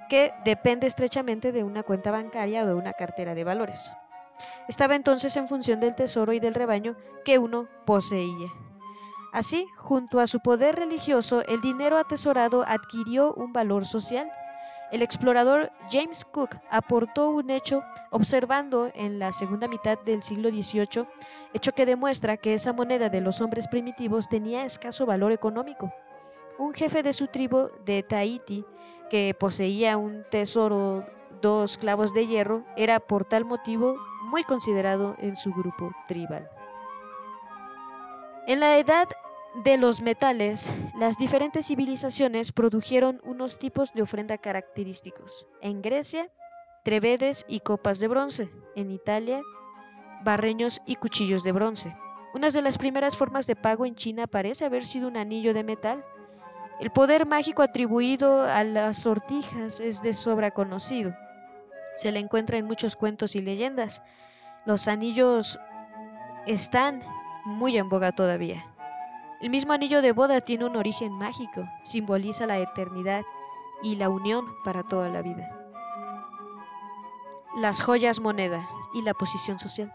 que 0.10 0.34
depende 0.44 0.88
estrechamente 0.88 1.52
de 1.52 1.64
una 1.64 1.84
cuenta 1.84 2.12
bancaria 2.12 2.64
o 2.64 2.68
de 2.68 2.74
una 2.74 2.94
cartera 2.94 3.36
de 3.36 3.44
valores. 3.44 3.94
Estaba 4.68 4.96
entonces 4.96 5.36
en 5.38 5.48
función 5.48 5.80
del 5.80 5.96
tesoro 5.96 6.34
y 6.34 6.40
del 6.40 6.54
rebaño 6.54 6.96
que 7.24 7.40
uno 7.40 7.68
poseía. 7.86 8.50
Así, 9.32 9.68
junto 9.78 10.20
a 10.20 10.28
su 10.28 10.40
poder 10.40 10.76
religioso, 10.76 11.44
el 11.46 11.62
dinero 11.62 11.98
atesorado 11.98 12.64
adquirió 12.68 13.34
un 13.34 13.52
valor 13.52 13.86
social 13.86 14.32
el 14.92 15.02
explorador 15.02 15.72
James 15.90 16.26
Cook 16.26 16.58
aportó 16.70 17.30
un 17.30 17.50
hecho 17.50 17.84
observando 18.12 18.92
en 18.94 19.20
la 19.20 19.32
segunda 19.32 19.68
mitad 19.68 19.98
del 20.00 20.22
siglo 20.22 20.50
XVIII, 20.50 21.08
hecho 21.54 21.72
que 21.72 21.86
demuestra 21.86 22.38
que 22.38 22.54
esa 22.54 22.74
moneda 22.74 23.10
de 23.10 23.22
los 23.22 23.42
hombres 23.42 23.68
primitivos 23.68 24.30
tenía 24.30 24.66
escaso 24.66 25.06
valor 25.06 25.32
económico. 25.32 25.92
Un 26.58 26.74
jefe 26.74 27.04
de 27.04 27.14
su 27.14 27.28
tribu 27.28 27.70
de 27.86 28.04
Tahiti, 28.04 28.66
que 29.10 29.36
poseía 29.38 29.98
un 29.98 30.24
tesoro, 30.30 31.06
dos 31.42 31.78
clavos 31.78 32.14
de 32.14 32.28
hierro, 32.28 32.64
era 32.78 33.00
por 33.00 33.26
tal 33.26 33.46
motivo 33.46 33.98
muy 34.24 34.44
considerado 34.44 35.16
en 35.20 35.36
su 35.36 35.52
grupo 35.52 35.92
tribal. 36.08 36.50
En 38.48 38.60
la 38.60 38.78
edad 38.78 39.08
de 39.64 39.78
los 39.78 40.02
metales, 40.02 40.74
las 40.98 41.18
diferentes 41.18 41.68
civilizaciones 41.68 42.52
produjeron 42.52 43.22
unos 43.24 43.58
tipos 43.58 43.94
de 43.94 44.02
ofrenda 44.02 44.38
característicos. 44.38 45.48
En 45.62 45.82
Grecia, 45.82 46.30
trevedes 46.84 47.46
y 47.48 47.62
copas 47.62 48.00
de 48.00 48.10
bronce. 48.10 48.50
En 48.76 48.92
Italia, 48.92 49.42
barreños 50.24 50.82
y 50.86 50.96
cuchillos 50.96 51.44
de 51.44 51.54
bronce. 51.54 51.96
Una 52.34 52.50
de 52.50 52.62
las 52.62 52.78
primeras 52.78 53.16
formas 53.16 53.48
de 53.48 53.56
pago 53.56 53.86
en 53.86 53.96
China 53.96 54.28
parece 54.28 54.66
haber 54.66 54.86
sido 54.86 55.08
un 55.08 55.16
anillo 55.16 55.54
de 55.54 55.64
metal. 55.64 56.04
El 56.82 56.92
poder 56.92 57.26
mágico 57.26 57.62
atribuido 57.62 58.42
a 58.42 58.66
las 58.66 59.04
sortijas 59.04 59.80
es 59.80 60.02
de 60.02 60.14
sobra 60.14 60.52
conocido. 60.52 61.16
Se 61.94 62.12
le 62.12 62.20
encuentra 62.20 62.58
en 62.58 62.66
muchos 62.66 62.98
cuentos 62.98 63.38
y 63.38 63.42
leyendas. 63.42 64.04
Los 64.66 64.90
anillos 64.90 65.58
están 66.46 67.02
muy 67.46 67.78
en 67.78 67.88
boga 67.88 68.12
todavía. 68.12 68.75
El 69.42 69.50
mismo 69.50 69.74
anillo 69.74 70.02
de 70.02 70.12
boda 70.12 70.42
tiene 70.42 70.66
un 70.66 70.76
origen 70.76 71.12
mágico, 71.14 71.68
simboliza 71.84 72.48
la 72.48 72.58
eternidad 72.58 73.24
y 73.84 73.96
la 73.96 74.10
unión 74.10 74.46
para 74.64 74.84
toda 74.84 75.10
la 75.10 75.22
vida. 75.22 75.52
Las 77.58 77.82
joyas 77.82 78.20
moneda 78.20 78.68
y 78.94 79.02
la 79.02 79.14
posición 79.14 79.60
social. 79.60 79.92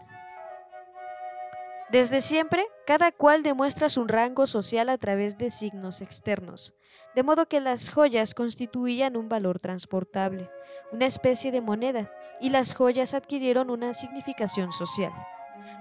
Desde 1.89 2.21
siempre, 2.21 2.65
cada 2.87 3.11
cual 3.11 3.43
demuestra 3.43 3.89
su 3.89 4.05
rango 4.05 4.47
social 4.47 4.87
a 4.89 4.97
través 4.97 5.37
de 5.37 5.51
signos 5.51 6.01
externos, 6.01 6.73
de 7.15 7.23
modo 7.23 7.47
que 7.47 7.59
las 7.59 7.89
joyas 7.89 8.33
constituían 8.33 9.17
un 9.17 9.27
valor 9.27 9.59
transportable, 9.59 10.49
una 10.93 11.05
especie 11.05 11.51
de 11.51 11.59
moneda, 11.59 12.09
y 12.39 12.49
las 12.49 12.73
joyas 12.73 13.13
adquirieron 13.13 13.69
una 13.69 13.93
significación 13.93 14.71
social. 14.71 15.11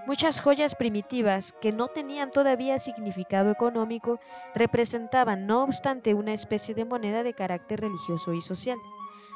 Muchas 0.07 0.41
joyas 0.41 0.75
primitivas 0.75 1.53
que 1.53 1.73
no 1.73 1.89
tenían 1.89 2.31
todavía 2.31 2.79
significado 2.79 3.51
económico 3.51 4.19
representaban, 4.55 5.47
no 5.47 5.63
obstante, 5.63 6.15
una 6.15 6.33
especie 6.33 6.75
de 6.75 6.85
moneda 6.85 7.23
de 7.23 7.35
carácter 7.35 7.81
religioso 7.81 8.33
y 8.33 8.41
social. 8.41 8.79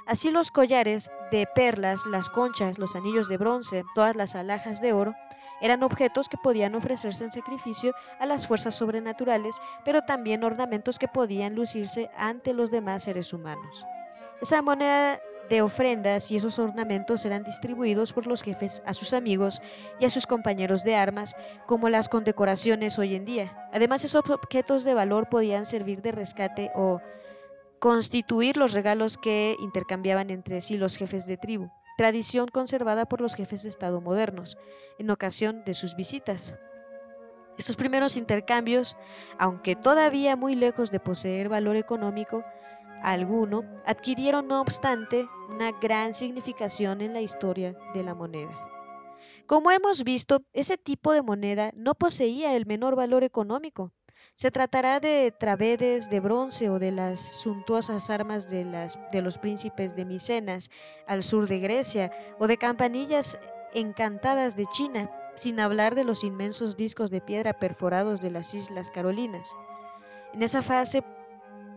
Así 0.06 0.30
los 0.30 0.50
collares 0.50 1.11
de 1.30 1.47
perlas, 1.47 2.06
las 2.06 2.28
conchas, 2.28 2.78
los 2.78 2.97
anillos 2.97 3.28
de 3.28 3.37
bronce, 3.37 3.85
todas 3.94 4.16
las 4.16 4.35
alhajas 4.35 4.80
de 4.80 4.92
oro, 4.92 5.14
eran 5.61 5.83
objetos 5.83 6.28
que 6.28 6.37
podían 6.37 6.75
ofrecerse 6.75 7.25
en 7.25 7.33
sacrificio 7.33 7.94
a 8.18 8.26
las 8.26 8.47
fuerzas 8.47 8.75
sobrenaturales, 8.75 9.59
pero 9.85 10.02
también 10.02 10.44
ornamentos 10.44 10.99
que 10.99 11.09
podían 11.09 11.54
lucirse 11.54 12.11
ante 12.16 12.52
los 12.52 12.71
demás 12.71 13.04
seres 13.04 13.33
humanos. 13.33 13.87
Esa 14.42 14.61
moneda 14.61 15.21
de 15.48 15.62
ofrendas 15.62 16.30
y 16.30 16.36
esos 16.36 16.58
ornamentos 16.58 17.24
eran 17.24 17.44
distribuidos 17.44 18.12
por 18.12 18.26
los 18.26 18.42
jefes 18.42 18.82
a 18.86 18.94
sus 18.94 19.12
amigos 19.12 19.60
y 19.98 20.04
a 20.04 20.10
sus 20.10 20.26
compañeros 20.26 20.84
de 20.84 20.96
armas, 20.96 21.36
como 21.66 21.88
las 21.88 22.08
condecoraciones 22.08 22.98
hoy 22.98 23.14
en 23.14 23.24
día. 23.24 23.68
Además, 23.72 24.04
esos 24.04 24.28
objetos 24.30 24.84
de 24.84 24.94
valor 24.94 25.28
podían 25.28 25.66
servir 25.66 26.02
de 26.02 26.12
rescate 26.12 26.70
o 26.74 27.00
constituir 27.78 28.56
los 28.56 28.72
regalos 28.72 29.18
que 29.18 29.56
intercambiaban 29.60 30.30
entre 30.30 30.60
sí 30.60 30.78
los 30.78 30.96
jefes 30.96 31.26
de 31.26 31.36
tribu, 31.36 31.68
tradición 31.98 32.48
conservada 32.48 33.04
por 33.04 33.20
los 33.20 33.34
jefes 33.34 33.62
de 33.62 33.68
Estado 33.68 34.00
modernos, 34.00 34.56
en 34.98 35.10
ocasión 35.10 35.64
de 35.64 35.74
sus 35.74 35.94
visitas. 35.94 36.54
Estos 37.58 37.76
primeros 37.76 38.16
intercambios, 38.16 38.96
aunque 39.38 39.76
todavía 39.76 40.34
muy 40.34 40.56
lejos 40.56 40.90
de 40.90 40.98
poseer 40.98 41.48
valor 41.48 41.76
económico, 41.76 42.42
alguno, 43.12 43.64
adquirieron 43.84 44.49
no 44.49 44.61
obstante 44.61 45.28
una 45.50 45.73
gran 45.73 46.14
significación 46.14 47.00
en 47.00 47.12
la 47.12 47.20
historia 47.20 47.76
de 47.92 48.02
la 48.02 48.14
moneda. 48.14 48.58
Como 49.46 49.70
hemos 49.70 50.04
visto, 50.04 50.42
ese 50.54 50.78
tipo 50.78 51.12
de 51.12 51.20
moneda 51.20 51.70
no 51.75 51.94
poseía 51.94 52.56
el 52.56 52.64
menor 52.64 52.96
valor 52.96 53.25
económico. 53.25 53.92
Se 54.32 54.50
tratará 54.50 55.00
de 55.00 55.32
travedes 55.38 56.08
de 56.08 56.18
bronce 56.18 56.70
o 56.70 56.78
de 56.78 56.92
las 56.92 57.20
suntuosas 57.20 58.08
armas 58.08 58.50
de, 58.50 58.64
de 59.12 59.23
los 59.23 59.37
príncipes 59.37 59.94
de 59.94 60.06
Micenas 60.06 60.70
al 61.06 61.23
sur 61.23 61.46
de 61.46 61.58
Grecia 61.61 62.11
o 62.38 62.46
de 62.46 62.56
campanillas 62.56 63.38
encantadas 63.75 64.56
de 64.56 64.64
China, 64.66 65.11
sin 65.37 65.61
hablar 65.61 65.94
de 65.94 66.04
los 66.04 66.25
inmensos 66.25 66.76
discos 66.76 67.11
de 67.11 67.20
piedra 67.20 67.52
perforados 67.52 68.20
de 68.23 68.30
las 68.30 68.54
Islas 68.54 68.90
Carolinas. 68.90 69.54
En 70.32 70.42
esa 70.42 70.62
fase 70.62 71.04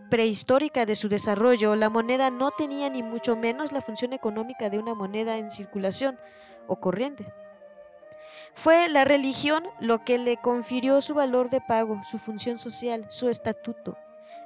prehistórica 0.08 0.86
de 0.86 0.96
su 0.96 1.08
desarrollo, 1.08 1.76
la 1.76 1.90
moneda 1.90 2.30
no 2.30 2.50
tenía 2.50 2.88
ni 2.90 3.02
mucho 3.02 3.36
menos 3.36 3.72
la 3.72 3.80
función 3.80 4.12
económica 4.12 4.70
de 4.70 4.78
una 4.78 4.94
moneda 4.94 5.36
en 5.36 5.50
circulación 5.50 6.18
o 6.66 6.76
corriente. 6.76 7.32
Fue 8.54 8.88
la 8.88 9.04
religión 9.04 9.64
lo 9.78 10.04
que 10.04 10.18
le 10.18 10.36
confirió 10.36 11.00
su 11.00 11.14
valor 11.14 11.50
de 11.50 11.60
pago, 11.60 12.00
su 12.02 12.18
función 12.18 12.58
social, 12.58 13.06
su 13.08 13.28
estatuto. 13.28 13.96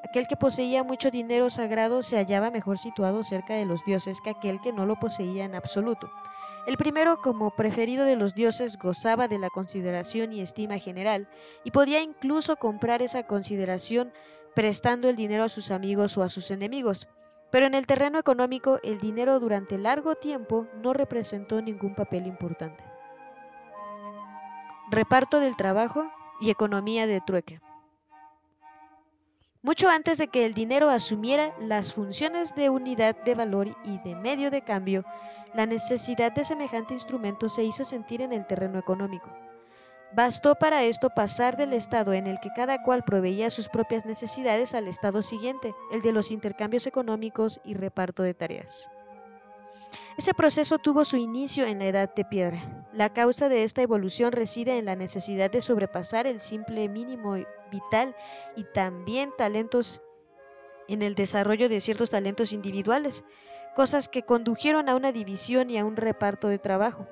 Aquel 0.04 0.26
que 0.26 0.36
poseía 0.36 0.82
mucho 0.82 1.10
dinero 1.10 1.48
sagrado 1.48 2.02
se 2.02 2.16
hallaba 2.16 2.50
mejor 2.50 2.78
situado 2.78 3.22
cerca 3.22 3.54
de 3.54 3.64
los 3.64 3.84
dioses 3.84 4.20
que 4.20 4.30
aquel 4.30 4.60
que 4.60 4.72
no 4.72 4.84
lo 4.84 4.98
poseía 4.98 5.44
en 5.44 5.54
absoluto. 5.54 6.10
El 6.66 6.76
primero, 6.76 7.20
como 7.22 7.50
preferido 7.50 8.04
de 8.04 8.16
los 8.16 8.34
dioses, 8.34 8.78
gozaba 8.78 9.28
de 9.28 9.38
la 9.38 9.50
consideración 9.50 10.32
y 10.32 10.40
estima 10.40 10.78
general, 10.78 11.28
y 11.64 11.70
podía 11.70 12.02
incluso 12.02 12.56
comprar 12.56 13.02
esa 13.02 13.24
consideración 13.24 14.12
prestando 14.54 15.08
el 15.08 15.16
dinero 15.16 15.44
a 15.44 15.48
sus 15.48 15.70
amigos 15.70 16.16
o 16.18 16.22
a 16.22 16.28
sus 16.28 16.50
enemigos. 16.50 17.08
Pero 17.50 17.66
en 17.66 17.74
el 17.74 17.86
terreno 17.86 18.18
económico 18.18 18.80
el 18.82 18.98
dinero 18.98 19.38
durante 19.38 19.78
largo 19.78 20.14
tiempo 20.14 20.66
no 20.82 20.92
representó 20.92 21.60
ningún 21.60 21.94
papel 21.94 22.26
importante. 22.26 22.84
reparto 24.90 25.40
del 25.40 25.56
trabajo 25.56 26.10
y 26.40 26.50
economía 26.50 27.06
de 27.06 27.20
trueque. 27.22 27.60
Mucho 29.62 29.88
antes 29.88 30.18
de 30.18 30.28
que 30.28 30.44
el 30.44 30.54
dinero 30.54 30.90
asumiera 30.90 31.54
las 31.60 31.94
funciones 31.94 32.54
de 32.54 32.68
unidad 32.68 33.16
de 33.24 33.34
valor 33.34 33.68
y 33.84 33.98
de 33.98 34.14
medio 34.16 34.50
de 34.50 34.62
cambio, 34.62 35.04
la 35.54 35.66
necesidad 35.66 36.32
de 36.32 36.44
semejante 36.44 36.94
instrumento 36.94 37.48
se 37.48 37.62
hizo 37.62 37.84
sentir 37.84 38.22
en 38.22 38.32
el 38.32 38.46
terreno 38.46 38.78
económico. 38.78 39.30
Bastó 40.14 40.56
para 40.56 40.82
esto 40.82 41.08
pasar 41.08 41.56
del 41.56 41.72
estado 41.72 42.12
en 42.12 42.26
el 42.26 42.38
que 42.38 42.50
cada 42.54 42.82
cual 42.82 43.02
proveía 43.02 43.50
sus 43.50 43.70
propias 43.70 44.04
necesidades 44.04 44.74
al 44.74 44.86
estado 44.86 45.22
siguiente, 45.22 45.74
el 45.90 46.02
de 46.02 46.12
los 46.12 46.30
intercambios 46.30 46.86
económicos 46.86 47.60
y 47.64 47.72
reparto 47.74 48.22
de 48.22 48.34
tareas. 48.34 48.90
Ese 50.18 50.34
proceso 50.34 50.78
tuvo 50.78 51.06
su 51.06 51.16
inicio 51.16 51.64
en 51.64 51.78
la 51.78 51.86
Edad 51.86 52.14
de 52.14 52.26
Piedra. 52.26 52.84
La 52.92 53.14
causa 53.14 53.48
de 53.48 53.64
esta 53.64 53.80
evolución 53.80 54.32
reside 54.32 54.76
en 54.76 54.84
la 54.84 54.96
necesidad 54.96 55.50
de 55.50 55.62
sobrepasar 55.62 56.26
el 56.26 56.40
simple 56.40 56.90
mínimo 56.90 57.36
vital 57.70 58.14
y 58.54 58.64
también 58.64 59.32
talentos 59.38 60.02
en 60.88 61.00
el 61.00 61.14
desarrollo 61.14 61.70
de 61.70 61.80
ciertos 61.80 62.10
talentos 62.10 62.52
individuales, 62.52 63.24
cosas 63.74 64.10
que 64.10 64.24
condujeron 64.24 64.90
a 64.90 64.94
una 64.94 65.12
división 65.12 65.70
y 65.70 65.78
a 65.78 65.86
un 65.86 65.96
reparto 65.96 66.48
de 66.48 66.58
trabajo. 66.58 67.08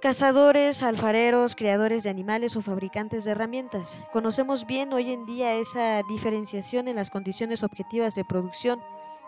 Cazadores, 0.00 0.84
alfareros, 0.84 1.56
creadores 1.56 2.04
de 2.04 2.10
animales 2.10 2.54
o 2.54 2.62
fabricantes 2.62 3.24
de 3.24 3.32
herramientas. 3.32 4.00
Conocemos 4.12 4.64
bien 4.64 4.92
hoy 4.92 5.10
en 5.10 5.26
día 5.26 5.54
esa 5.54 6.02
diferenciación 6.08 6.86
en 6.86 6.94
las 6.94 7.10
condiciones 7.10 7.64
objetivas 7.64 8.14
de 8.14 8.24
producción. 8.24 8.80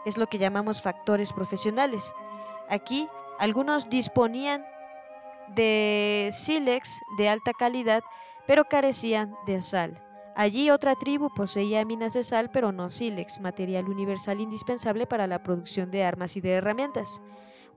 Es 0.04 0.16
lo 0.16 0.28
que 0.28 0.38
llamamos 0.38 0.80
factores 0.80 1.32
profesionales. 1.32 2.14
Aquí, 2.68 3.08
algunos 3.40 3.90
disponían 3.90 4.64
de 5.48 6.28
sílex 6.30 7.00
de 7.18 7.28
alta 7.28 7.52
calidad, 7.52 8.04
pero 8.46 8.66
carecían 8.66 9.34
de 9.46 9.62
sal. 9.62 10.00
Allí 10.36 10.70
otra 10.70 10.94
tribu 10.94 11.34
poseía 11.34 11.84
minas 11.84 12.12
de 12.12 12.22
sal, 12.22 12.48
pero 12.52 12.70
no 12.70 12.90
sílex, 12.90 13.40
material 13.40 13.88
universal 13.88 14.40
indispensable 14.40 15.08
para 15.08 15.26
la 15.26 15.42
producción 15.42 15.90
de 15.90 16.04
armas 16.04 16.36
y 16.36 16.40
de 16.40 16.52
herramientas. 16.52 17.20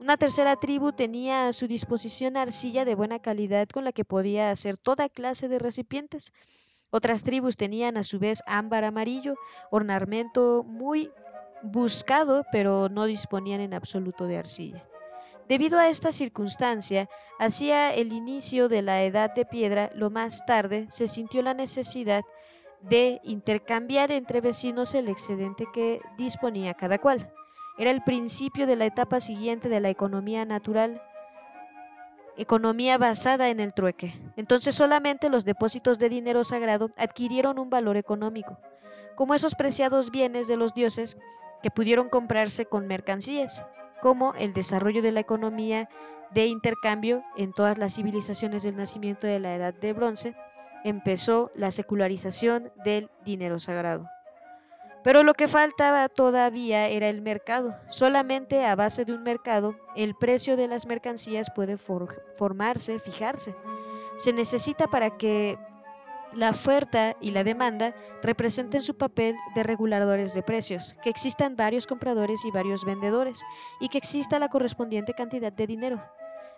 Una 0.04 0.18
tercera 0.18 0.56
tribu 0.56 0.92
tenía 0.92 1.48
a 1.48 1.54
su 1.54 1.66
disposición 1.66 2.36
arcilla 2.36 2.84
de 2.84 2.94
buena 2.94 3.20
calidad 3.20 3.66
con 3.70 3.84
la 3.84 3.92
que 3.92 4.04
podía 4.04 4.50
hacer 4.50 4.76
toda 4.76 5.08
clase 5.08 5.48
de 5.48 5.58
recipientes. 5.58 6.34
Otras 6.90 7.22
tribus 7.22 7.56
tenían 7.56 7.96
a 7.96 8.04
su 8.04 8.18
vez 8.18 8.42
ámbar 8.46 8.84
amarillo, 8.84 9.36
ornamento 9.70 10.62
muy 10.62 11.10
buscado, 11.62 12.44
pero 12.52 12.90
no 12.90 13.06
disponían 13.06 13.62
en 13.62 13.72
absoluto 13.72 14.26
de 14.26 14.36
arcilla. 14.36 14.86
Debido 15.48 15.78
a 15.78 15.88
esta 15.88 16.12
circunstancia, 16.12 17.08
hacia 17.38 17.94
el 17.94 18.12
inicio 18.12 18.68
de 18.68 18.82
la 18.82 19.04
Edad 19.04 19.34
de 19.34 19.46
Piedra, 19.46 19.90
lo 19.94 20.10
más 20.10 20.44
tarde, 20.44 20.86
se 20.90 21.08
sintió 21.08 21.40
la 21.40 21.54
necesidad 21.54 22.24
de 22.82 23.22
intercambiar 23.24 24.12
entre 24.12 24.42
vecinos 24.42 24.92
el 24.92 25.08
excedente 25.08 25.64
que 25.72 26.02
disponía 26.18 26.74
cada 26.74 26.98
cual. 26.98 27.32
Era 27.76 27.90
el 27.90 28.02
principio 28.02 28.66
de 28.66 28.76
la 28.76 28.86
etapa 28.86 29.18
siguiente 29.20 29.68
de 29.68 29.80
la 29.80 29.90
economía 29.90 30.44
natural, 30.44 31.02
economía 32.36 32.98
basada 32.98 33.48
en 33.50 33.60
el 33.60 33.74
trueque. 33.74 34.14
Entonces 34.36 34.74
solamente 34.74 35.28
los 35.28 35.44
depósitos 35.44 35.98
de 35.98 36.08
dinero 36.08 36.44
sagrado 36.44 36.90
adquirieron 36.96 37.58
un 37.58 37.70
valor 37.70 37.96
económico, 37.96 38.58
como 39.16 39.34
esos 39.34 39.54
preciados 39.54 40.10
bienes 40.10 40.46
de 40.46 40.56
los 40.56 40.74
dioses 40.74 41.18
que 41.62 41.70
pudieron 41.70 42.08
comprarse 42.08 42.66
con 42.66 42.86
mercancías, 42.86 43.64
como 44.00 44.34
el 44.34 44.52
desarrollo 44.52 45.02
de 45.02 45.12
la 45.12 45.20
economía 45.20 45.88
de 46.32 46.46
intercambio 46.46 47.22
en 47.36 47.52
todas 47.52 47.78
las 47.78 47.94
civilizaciones 47.94 48.62
del 48.62 48.76
nacimiento 48.76 49.26
de 49.26 49.40
la 49.40 49.54
Edad 49.54 49.74
de 49.74 49.92
Bronce, 49.92 50.34
empezó 50.84 51.50
la 51.54 51.70
secularización 51.70 52.70
del 52.84 53.08
dinero 53.24 53.58
sagrado. 53.58 54.06
Pero 55.04 55.22
lo 55.22 55.34
que 55.34 55.48
faltaba 55.48 56.08
todavía 56.08 56.88
era 56.88 57.08
el 57.10 57.20
mercado. 57.20 57.76
Solamente 57.88 58.64
a 58.64 58.74
base 58.74 59.04
de 59.04 59.12
un 59.12 59.22
mercado 59.22 59.76
el 59.94 60.14
precio 60.14 60.56
de 60.56 60.66
las 60.66 60.86
mercancías 60.86 61.52
puede 61.54 61.76
formarse, 61.76 62.98
fijarse. 62.98 63.54
Se 64.16 64.32
necesita 64.32 64.86
para 64.88 65.16
que 65.18 65.58
la 66.32 66.50
oferta 66.50 67.16
y 67.20 67.32
la 67.32 67.44
demanda 67.44 67.94
representen 68.22 68.82
su 68.82 68.96
papel 68.96 69.36
de 69.54 69.62
reguladores 69.62 70.32
de 70.32 70.42
precios, 70.42 70.96
que 71.02 71.10
existan 71.10 71.54
varios 71.54 71.86
compradores 71.86 72.44
y 72.46 72.50
varios 72.50 72.84
vendedores, 72.84 73.44
y 73.80 73.88
que 73.88 73.98
exista 73.98 74.38
la 74.38 74.48
correspondiente 74.48 75.12
cantidad 75.12 75.52
de 75.52 75.66
dinero. 75.66 76.00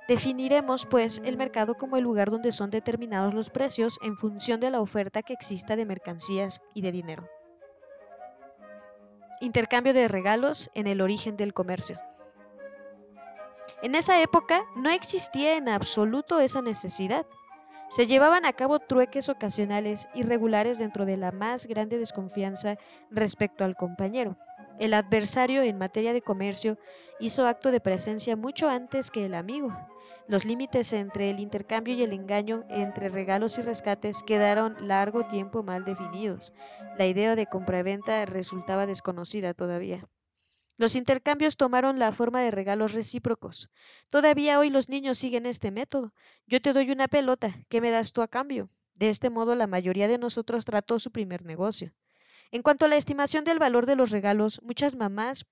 Definiremos, 0.09 0.87
pues, 0.87 1.21
el 1.25 1.37
mercado 1.37 1.75
como 1.75 1.97
el 1.97 2.05
lugar 2.05 2.31
donde 2.31 2.53
son 2.53 2.71
determinados 2.71 3.35
los 3.35 3.51
precios 3.51 3.99
en 4.03 4.17
función 4.17 4.61
de 4.61 4.71
la 4.71 4.81
oferta 4.81 5.23
que 5.23 5.33
exista 5.33 5.75
de 5.75 5.85
mercancías 5.85 6.63
y 6.75 6.81
de 6.81 6.93
dinero. 6.93 7.29
Intercambio 9.41 9.93
de 9.93 10.09
regalos 10.09 10.71
en 10.75 10.87
el 10.87 11.01
origen 11.01 11.37
del 11.37 11.53
comercio. 11.53 12.01
En 13.83 13.95
esa 13.95 14.23
época 14.23 14.65
no 14.75 14.89
existía 14.91 15.57
en 15.57 15.69
absoluto 15.69 16.41
esa 16.41 16.63
necesidad. 16.63 17.27
Se 17.89 18.07
llevaban 18.07 18.47
a 18.47 18.55
cabo 18.55 18.79
trueques 18.79 19.29
ocasionales 19.29 20.09
irregulares 20.15 20.79
dentro 20.79 21.05
de 21.05 21.19
la 21.19 21.33
más 21.33 21.67
grande 21.67 21.99
desconfianza 21.99 22.79
respecto 23.11 23.65
al 23.65 23.77
compañero. 23.77 24.37
El 24.79 24.95
adversario 24.95 25.63
en 25.63 25.79
materia 25.79 26.15
de 26.15 26.23
comercio 26.23 26.79
hizo 27.21 27.47
acto 27.47 27.71
de 27.71 27.81
presencia 27.81 28.37
mucho 28.37 28.69
antes 28.71 29.11
que 29.11 29.27
el 29.27 29.35
amigo. 29.35 29.77
Los 30.29 30.45
límites 30.45 30.93
entre 30.93 31.31
el 31.31 31.39
intercambio 31.39 31.95
y 31.95 32.03
el 32.03 32.13
engaño, 32.13 32.65
entre 32.69 33.09
regalos 33.09 33.59
y 33.59 33.63
rescates, 33.63 34.25
quedaron 34.25 34.75
largo 34.81 35.27
tiempo 35.27 35.63
mal 35.63 35.85
definidos. 35.85 36.53
La 36.99 37.07
idea 37.07 37.37
de 37.37 37.47
compraventa 37.47 38.25
resultaba 38.27 38.87
desconocida 38.87 39.55
todavía. 39.55 40.09
Los 40.79 40.97
intercambios 40.97 41.57
tomaron 41.57 42.01
la 42.01 42.11
forma 42.11 42.43
de 42.43 42.51
regalos 42.51 42.93
recíprocos. 42.93 43.71
Todavía 44.11 44.59
hoy 44.59 44.69
los 44.69 44.89
niños 44.89 45.17
siguen 45.17 45.47
este 45.47 45.71
método. 45.71 46.13
Yo 46.47 46.61
te 46.61 46.73
doy 46.73 46.91
una 46.91 47.07
pelota, 47.07 47.55
¿qué 47.69 47.81
me 47.81 47.93
das 47.93 48.13
tú 48.13 48.21
a 48.21 48.29
cambio? 48.29 48.69
De 48.95 49.11
este 49.11 49.31
modo 49.31 49.55
la 49.55 49.69
mayoría 49.69 50.09
de 50.09 50.19
nosotros 50.19 50.65
trató 50.65 50.99
su 50.99 51.13
primer 51.13 51.45
negocio. 51.45 51.95
En 52.51 52.63
cuanto 52.63 52.85
a 52.85 52.89
la 52.89 52.97
estimación 52.97 53.45
del 53.45 53.59
valor 53.59 53.87
de 53.87 53.97
los 53.97 54.11
regalos, 54.11 54.61
muchas 54.63 54.97
mamás 54.97 55.47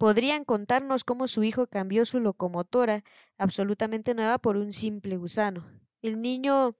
podrían 0.00 0.46
contarnos 0.46 1.04
cómo 1.04 1.26
su 1.26 1.44
hijo 1.44 1.66
cambió 1.66 2.06
su 2.06 2.20
locomotora 2.20 3.04
absolutamente 3.36 4.14
nueva 4.14 4.38
por 4.38 4.56
un 4.56 4.72
simple 4.72 5.18
gusano. 5.18 5.70
El 6.00 6.22
niño 6.22 6.74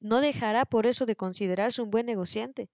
no 0.00 0.20
dejará 0.20 0.64
por 0.64 0.86
eso 0.86 1.04
de 1.04 1.16
considerarse 1.16 1.82
un 1.82 1.90
buen 1.90 2.06
negociante. 2.06 2.70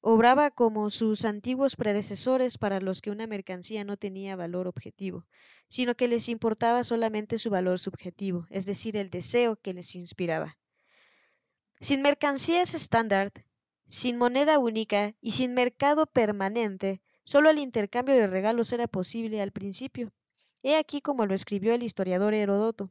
Obraba 0.00 0.50
como 0.50 0.90
sus 0.90 1.24
antiguos 1.24 1.76
predecesores 1.76 2.58
para 2.58 2.80
los 2.80 3.00
que 3.00 3.12
una 3.12 3.28
mercancía 3.28 3.84
no 3.84 3.96
tenía 3.96 4.34
valor 4.34 4.66
objetivo, 4.66 5.24
sino 5.68 5.94
que 5.94 6.08
les 6.08 6.28
importaba 6.28 6.82
solamente 6.82 7.38
su 7.38 7.50
valor 7.50 7.78
subjetivo, 7.78 8.48
es 8.50 8.66
decir, 8.66 8.96
el 8.96 9.10
deseo 9.10 9.54
que 9.54 9.74
les 9.74 9.94
inspiraba. 9.94 10.58
Sin 11.80 12.02
mercancías 12.02 12.74
estándar, 12.74 13.30
sin 13.86 14.16
moneda 14.16 14.58
única 14.58 15.14
y 15.20 15.30
sin 15.30 15.54
mercado 15.54 16.06
permanente, 16.06 17.00
Solo 17.28 17.50
el 17.50 17.58
intercambio 17.58 18.14
de 18.14 18.26
regalos 18.26 18.72
era 18.72 18.86
posible 18.86 19.42
al 19.42 19.52
principio. 19.52 20.10
He 20.62 20.76
aquí 20.76 21.02
como 21.02 21.26
lo 21.26 21.34
escribió 21.34 21.74
el 21.74 21.82
historiador 21.82 22.32
Herodoto. 22.32 22.90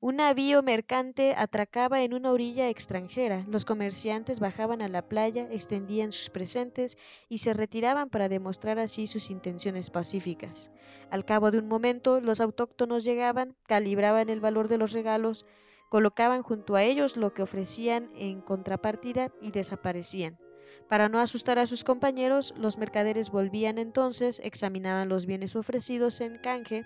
Un 0.00 0.16
navío 0.16 0.62
mercante 0.62 1.34
atracaba 1.36 2.00
en 2.00 2.14
una 2.14 2.32
orilla 2.32 2.70
extranjera. 2.70 3.44
Los 3.46 3.66
comerciantes 3.66 4.40
bajaban 4.40 4.80
a 4.80 4.88
la 4.88 5.02
playa, 5.02 5.48
extendían 5.50 6.12
sus 6.12 6.30
presentes 6.30 6.96
y 7.28 7.38
se 7.38 7.52
retiraban 7.52 8.08
para 8.08 8.30
demostrar 8.30 8.78
así 8.78 9.06
sus 9.06 9.28
intenciones 9.28 9.90
pacíficas. 9.90 10.70
Al 11.10 11.26
cabo 11.26 11.50
de 11.50 11.58
un 11.58 11.68
momento, 11.68 12.22
los 12.22 12.40
autóctonos 12.40 13.04
llegaban, 13.04 13.54
calibraban 13.64 14.30
el 14.30 14.40
valor 14.40 14.68
de 14.68 14.78
los 14.78 14.92
regalos, 14.92 15.44
colocaban 15.90 16.40
junto 16.40 16.74
a 16.74 16.84
ellos 16.84 17.18
lo 17.18 17.34
que 17.34 17.42
ofrecían 17.42 18.12
en 18.16 18.40
contrapartida 18.40 19.30
y 19.42 19.50
desaparecían. 19.50 20.38
Para 20.88 21.08
no 21.08 21.18
asustar 21.20 21.58
a 21.58 21.66
sus 21.66 21.84
compañeros, 21.84 22.54
los 22.56 22.78
mercaderes 22.78 23.30
volvían 23.30 23.78
entonces, 23.78 24.40
examinaban 24.44 25.08
los 25.08 25.26
bienes 25.26 25.56
ofrecidos 25.56 26.20
en 26.20 26.38
canje, 26.38 26.84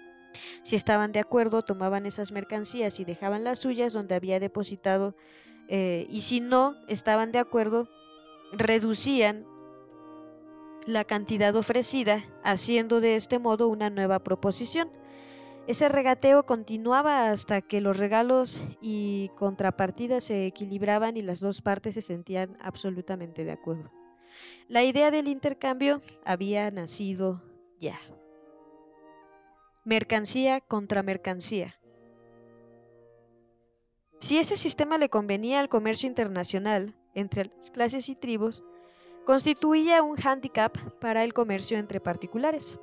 si 0.62 0.76
estaban 0.76 1.12
de 1.12 1.20
acuerdo, 1.20 1.62
tomaban 1.62 2.06
esas 2.06 2.32
mercancías 2.32 3.00
y 3.00 3.04
dejaban 3.04 3.44
las 3.44 3.60
suyas 3.60 3.92
donde 3.92 4.14
había 4.14 4.40
depositado, 4.40 5.14
eh, 5.68 6.06
y 6.10 6.20
si 6.22 6.40
no 6.40 6.76
estaban 6.88 7.32
de 7.32 7.38
acuerdo, 7.38 7.88
reducían 8.52 9.46
la 10.86 11.04
cantidad 11.04 11.54
ofrecida, 11.56 12.22
haciendo 12.44 13.00
de 13.00 13.16
este 13.16 13.38
modo 13.38 13.68
una 13.68 13.90
nueva 13.90 14.20
proposición. 14.20 14.90
Ese 15.66 15.88
regateo 15.88 16.46
continuaba 16.46 17.28
hasta 17.30 17.60
que 17.60 17.80
los 17.80 17.98
regalos 17.98 18.64
y 18.80 19.30
contrapartidas 19.34 20.22
se 20.22 20.46
equilibraban 20.46 21.16
y 21.16 21.22
las 21.22 21.40
dos 21.40 21.60
partes 21.60 21.94
se 21.94 22.02
sentían 22.02 22.56
absolutamente 22.60 23.44
de 23.44 23.50
acuerdo. 23.50 23.90
La 24.68 24.84
idea 24.84 25.10
del 25.10 25.26
intercambio 25.26 26.00
había 26.24 26.70
nacido 26.70 27.42
ya. 27.80 27.98
Mercancía 29.84 30.60
contra 30.60 31.02
mercancía. 31.02 31.76
Si 34.20 34.38
ese 34.38 34.56
sistema 34.56 34.98
le 34.98 35.08
convenía 35.08 35.58
al 35.58 35.68
comercio 35.68 36.08
internacional 36.08 36.94
entre 37.14 37.46
las 37.46 37.72
clases 37.72 38.08
y 38.08 38.14
tribus, 38.14 38.62
constituía 39.24 40.02
un 40.02 40.16
hándicap 40.16 40.76
para 41.00 41.24
el 41.24 41.32
comercio 41.32 41.76
entre 41.78 42.00
particulares. 42.00 42.78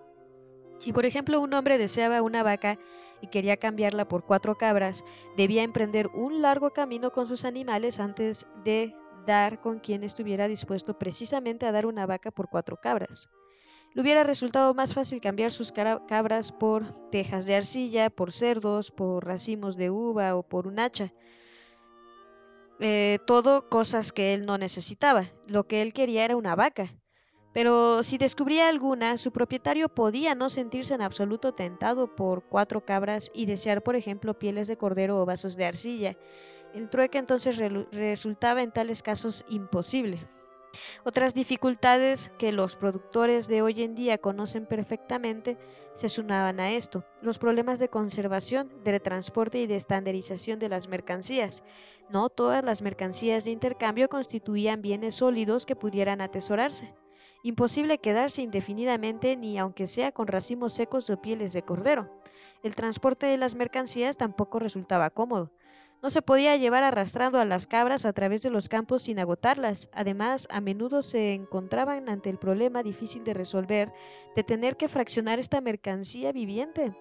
Si 0.77 0.93
por 0.93 1.05
ejemplo 1.05 1.39
un 1.39 1.53
hombre 1.53 1.77
deseaba 1.77 2.21
una 2.21 2.43
vaca 2.43 2.77
y 3.21 3.27
quería 3.27 3.57
cambiarla 3.57 4.07
por 4.07 4.25
cuatro 4.25 4.57
cabras, 4.57 5.05
debía 5.37 5.63
emprender 5.63 6.07
un 6.07 6.41
largo 6.41 6.71
camino 6.71 7.11
con 7.11 7.27
sus 7.27 7.45
animales 7.45 7.99
antes 7.99 8.47
de 8.63 8.93
dar 9.25 9.61
con 9.61 9.79
quien 9.79 10.03
estuviera 10.03 10.47
dispuesto 10.47 10.97
precisamente 10.97 11.65
a 11.65 11.71
dar 11.71 11.85
una 11.85 12.05
vaca 12.05 12.31
por 12.31 12.49
cuatro 12.49 12.77
cabras. 12.77 13.29
Le 13.93 14.01
hubiera 14.01 14.23
resultado 14.23 14.73
más 14.73 14.93
fácil 14.93 15.21
cambiar 15.21 15.51
sus 15.51 15.71
cabras 15.71 16.51
por 16.51 17.09
tejas 17.11 17.45
de 17.45 17.55
arcilla, 17.55 18.09
por 18.09 18.33
cerdos, 18.33 18.91
por 18.91 19.25
racimos 19.25 19.77
de 19.77 19.91
uva 19.91 20.35
o 20.35 20.41
por 20.43 20.67
un 20.67 20.79
hacha. 20.79 21.13
Eh, 22.79 23.19
todo 23.27 23.69
cosas 23.69 24.11
que 24.11 24.33
él 24.33 24.47
no 24.47 24.57
necesitaba. 24.57 25.27
Lo 25.47 25.67
que 25.67 25.83
él 25.83 25.93
quería 25.93 26.25
era 26.25 26.35
una 26.35 26.55
vaca. 26.55 26.91
Pero 27.53 28.01
si 28.01 28.17
descubría 28.17 28.67
alguna, 28.67 29.17
su 29.17 29.31
propietario 29.31 29.87
podía 29.87 30.33
no 30.33 30.49
sentirse 30.49 30.95
en 30.95 31.03
absoluto 31.03 31.53
tentado 31.53 32.15
por 32.15 32.43
cuatro 32.43 32.83
cabras 32.83 33.31
y 33.33 33.45
desear, 33.45 33.83
por 33.83 33.95
ejemplo, 33.95 34.37
pieles 34.37 34.67
de 34.67 34.77
cordero 34.77 35.21
o 35.21 35.25
vasos 35.25 35.55
de 35.55 35.65
arcilla. 35.65 36.17
El 36.73 36.89
trueque 36.89 37.19
entonces 37.19 37.61
resultaba 37.91 38.63
en 38.63 38.71
tales 38.71 39.03
casos 39.03 39.45
imposible. 39.47 40.27
Otras 41.03 41.35
dificultades 41.35 42.31
que 42.39 42.51
los 42.51 42.75
productores 42.75 43.47
de 43.47 43.61
hoy 43.61 43.83
en 43.83 43.93
día 43.93 44.17
conocen 44.17 44.65
perfectamente 44.65 45.57
se 45.93 46.09
sumaban 46.09 46.59
a 46.59 46.71
esto, 46.71 47.05
los 47.21 47.37
problemas 47.37 47.77
de 47.77 47.89
conservación, 47.89 48.71
de 48.83 48.99
transporte 48.99 49.59
y 49.59 49.67
de 49.67 49.75
estandarización 49.75 50.57
de 50.57 50.69
las 50.69 50.87
mercancías. 50.87 51.63
No 52.09 52.29
todas 52.29 52.65
las 52.65 52.81
mercancías 52.81 53.45
de 53.45 53.51
intercambio 53.51 54.09
constituían 54.09 54.81
bienes 54.81 55.13
sólidos 55.15 55.67
que 55.67 55.75
pudieran 55.75 56.21
atesorarse. 56.21 56.91
Imposible 57.45 57.97
quedarse 57.97 58.41
indefinidamente 58.41 59.35
ni 59.35 59.57
aunque 59.57 59.85
sea 59.85 60.13
con 60.13 60.27
racimos 60.27 60.73
secos 60.73 61.09
o 61.09 61.21
pieles 61.21 61.51
de 61.51 61.61
cordero. 61.61 62.09
El 62.63 62.73
transporte 62.73 63.25
de 63.25 63.35
las 63.35 63.53
mercancías 63.55 64.15
tampoco 64.15 64.59
resultaba 64.59 65.09
cómodo. 65.09 65.51
No 66.01 66.09
se 66.09 66.21
podía 66.21 66.55
llevar 66.55 66.85
arrastrando 66.85 67.39
a 67.39 67.45
las 67.45 67.67
cabras 67.67 68.05
a 68.05 68.13
través 68.13 68.43
de 68.43 68.49
los 68.49 68.69
campos 68.69 69.03
sin 69.03 69.19
agotarlas. 69.19 69.89
Además, 69.93 70.47
a 70.51 70.61
menudo 70.61 71.01
se 71.01 71.33
encontraban 71.33 72.07
ante 72.07 72.29
el 72.29 72.37
problema 72.37 72.81
difícil 72.81 73.25
de 73.25 73.33
resolver 73.33 73.91
de 74.37 74.43
tener 74.43 74.77
que 74.77 74.87
fraccionar 74.87 75.39
esta 75.39 75.59
mercancía 75.59 76.31
viviente. 76.31 76.95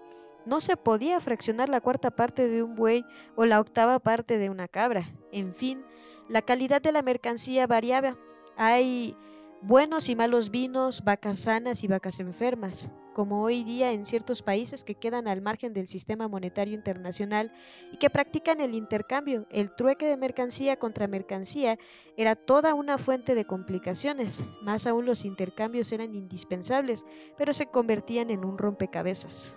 No 0.44 0.60
se 0.60 0.76
podía 0.76 1.20
fraccionar 1.20 1.68
la 1.68 1.80
cuarta 1.80 2.10
parte 2.10 2.48
de 2.48 2.64
un 2.64 2.74
buey 2.74 3.04
o 3.36 3.44
la 3.44 3.60
octava 3.60 4.00
parte 4.00 4.38
de 4.38 4.50
una 4.50 4.66
cabra. 4.66 5.08
En 5.30 5.54
fin, 5.54 5.84
la 6.28 6.42
calidad 6.42 6.82
de 6.82 6.90
la 6.90 7.02
mercancía 7.02 7.68
variaba. 7.68 8.16
Hay 8.56 9.16
buenos 9.62 10.08
y 10.08 10.16
malos 10.16 10.50
vinos, 10.50 11.04
vacas 11.04 11.40
sanas 11.40 11.84
y 11.84 11.86
vacas 11.86 12.18
enfermas, 12.18 12.90
como 13.14 13.42
hoy 13.42 13.62
día 13.62 13.92
en 13.92 14.04
ciertos 14.04 14.42
países 14.42 14.82
que 14.82 14.96
quedan 14.96 15.28
al 15.28 15.40
margen 15.40 15.72
del 15.72 15.86
sistema 15.86 16.26
monetario 16.26 16.74
internacional 16.74 17.52
y 17.92 17.96
que 17.96 18.10
practican 18.10 18.60
el 18.60 18.74
intercambio. 18.74 19.46
El 19.50 19.74
trueque 19.74 20.06
de 20.06 20.16
mercancía 20.16 20.76
contra 20.76 21.06
mercancía 21.06 21.78
era 22.16 22.34
toda 22.34 22.74
una 22.74 22.98
fuente 22.98 23.34
de 23.36 23.44
complicaciones, 23.44 24.44
más 24.62 24.86
aún 24.86 25.06
los 25.06 25.24
intercambios 25.24 25.92
eran 25.92 26.14
indispensables, 26.14 27.06
pero 27.38 27.52
se 27.52 27.66
convertían 27.66 28.30
en 28.30 28.44
un 28.44 28.58
rompecabezas. 28.58 29.56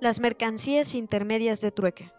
Las 0.00 0.20
mercancías 0.20 0.94
intermedias 0.94 1.60
de 1.60 1.72
trueque. 1.72 2.15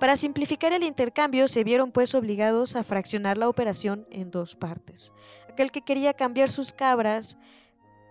Para 0.00 0.16
simplificar 0.16 0.72
el 0.72 0.82
intercambio 0.82 1.46
se 1.46 1.62
vieron 1.62 1.92
pues 1.92 2.14
obligados 2.14 2.74
a 2.74 2.82
fraccionar 2.82 3.36
la 3.36 3.50
operación 3.50 4.06
en 4.10 4.30
dos 4.30 4.56
partes. 4.56 5.12
Aquel 5.46 5.70
que 5.70 5.82
quería 5.82 6.14
cambiar 6.14 6.50
sus 6.50 6.72
cabras 6.72 7.36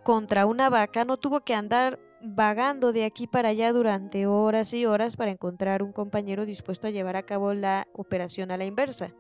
contra 0.04 0.46
una 0.46 0.70
vaca 0.70 1.04
no 1.04 1.18
tuvo 1.18 1.42
que 1.42 1.56
andar 1.56 2.00
vagando 2.22 2.94
de 2.94 3.06
aquí 3.06 3.26
para 3.26 3.50
allá 3.50 3.74
durante 3.74 4.28
horas 4.28 4.72
y 4.76 4.86
horas 4.86 5.18
para 5.18 5.32
encontrar 5.32 5.82
un 5.82 5.92
compañero 5.92 6.46
dispuesto 6.46 6.86
a 6.86 6.92
llevar 6.92 7.16
a 7.16 7.24
cabo 7.24 7.56
la 7.56 7.88
operación 7.94 8.52
a 8.52 8.58
la 8.58 8.66
inversa. 8.66 9.12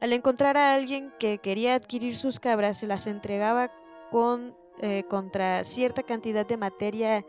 Al 0.00 0.14
encontrar 0.14 0.56
a 0.56 0.72
alguien 0.74 1.12
que 1.18 1.36
quería 1.36 1.74
adquirir 1.74 2.16
sus 2.16 2.40
cabras, 2.40 2.78
se 2.78 2.86
las 2.86 3.06
entregaba 3.08 3.70
con, 4.10 4.56
eh, 4.80 5.04
contra 5.06 5.64
cierta 5.64 6.02
cantidad 6.02 6.46
de 6.46 6.56
materia 6.56 7.26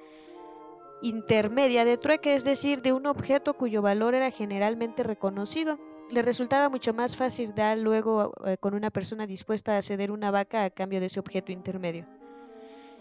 intermedia 1.01 1.85
de 1.85 1.97
trueque, 1.97 2.33
es 2.33 2.43
decir, 2.43 2.81
de 2.81 2.93
un 2.93 3.05
objeto 3.07 3.55
cuyo 3.55 3.81
valor 3.81 4.15
era 4.15 4.31
generalmente 4.31 5.03
reconocido. 5.03 5.79
Le 6.09 6.21
resultaba 6.21 6.69
mucho 6.69 6.93
más 6.93 7.15
fácil 7.15 7.55
dar 7.55 7.77
luego 7.77 8.33
eh, 8.45 8.57
con 8.57 8.73
una 8.73 8.91
persona 8.91 9.25
dispuesta 9.25 9.77
a 9.77 9.81
ceder 9.81 10.11
una 10.11 10.31
vaca 10.31 10.63
a 10.63 10.69
cambio 10.69 10.99
de 10.99 11.07
ese 11.07 11.19
objeto 11.19 11.51
intermedio. 11.51 12.05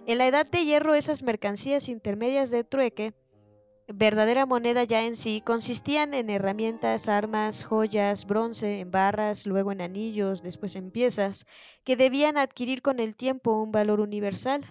En 0.07 0.19
la 0.19 0.27
edad 0.27 0.47
de 0.47 0.65
hierro, 0.65 0.95
esas 0.95 1.23
mercancías 1.23 1.89
intermedias 1.89 2.51
de 2.51 2.65
trueque, 2.65 3.13
verdadera 3.93 4.47
moneda 4.47 4.85
ya 4.85 5.05
en 5.05 5.17
sí, 5.17 5.43
consistían 5.45 6.15
en 6.15 6.31
herramientas, 6.31 7.09
armas, 7.09 7.65
joyas, 7.65 8.27
bronce, 8.27 8.81
en 8.81 8.91
barras, 8.91 9.47
luego 9.47 9.73
en 9.73 9.83
anillos, 9.83 10.43
después 10.43 10.77
en 10.77 10.91
piezas, 10.91 11.47
que 11.85 11.97
debían 11.97 12.39
adquirir 12.39 12.81
con 12.83 13.01
el 13.01 13.17
tiempo 13.17 13.61
un 13.61 13.73
valor 13.73 14.01
universal. 14.01 14.65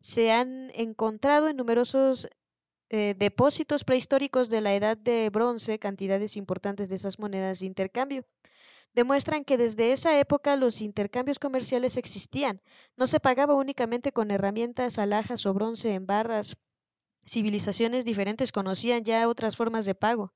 Se 0.00 0.30
han 0.30 0.70
encontrado 0.74 1.48
en 1.48 1.56
numerosos 1.56 2.28
eh, 2.90 3.14
depósitos 3.18 3.84
prehistóricos 3.84 4.48
de 4.50 4.60
la 4.60 4.74
edad 4.74 4.96
de 4.96 5.28
bronce, 5.30 5.78
cantidades 5.78 6.36
importantes 6.36 6.88
de 6.88 6.96
esas 6.96 7.18
monedas 7.18 7.60
de 7.60 7.66
intercambio. 7.66 8.24
Demuestran 8.94 9.44
que 9.44 9.58
desde 9.58 9.92
esa 9.92 10.18
época 10.18 10.56
los 10.56 10.80
intercambios 10.80 11.38
comerciales 11.38 11.96
existían. 11.96 12.60
No 12.96 13.06
se 13.06 13.20
pagaba 13.20 13.54
únicamente 13.54 14.12
con 14.12 14.30
herramientas, 14.30 14.98
alhajas 14.98 15.44
o 15.46 15.54
bronce 15.54 15.92
en 15.94 16.06
barras. 16.06 16.56
Civilizaciones 17.26 18.04
diferentes 18.04 18.52
conocían 18.52 19.04
ya 19.04 19.28
otras 19.28 19.56
formas 19.56 19.84
de 19.84 19.94
pago. 19.94 20.32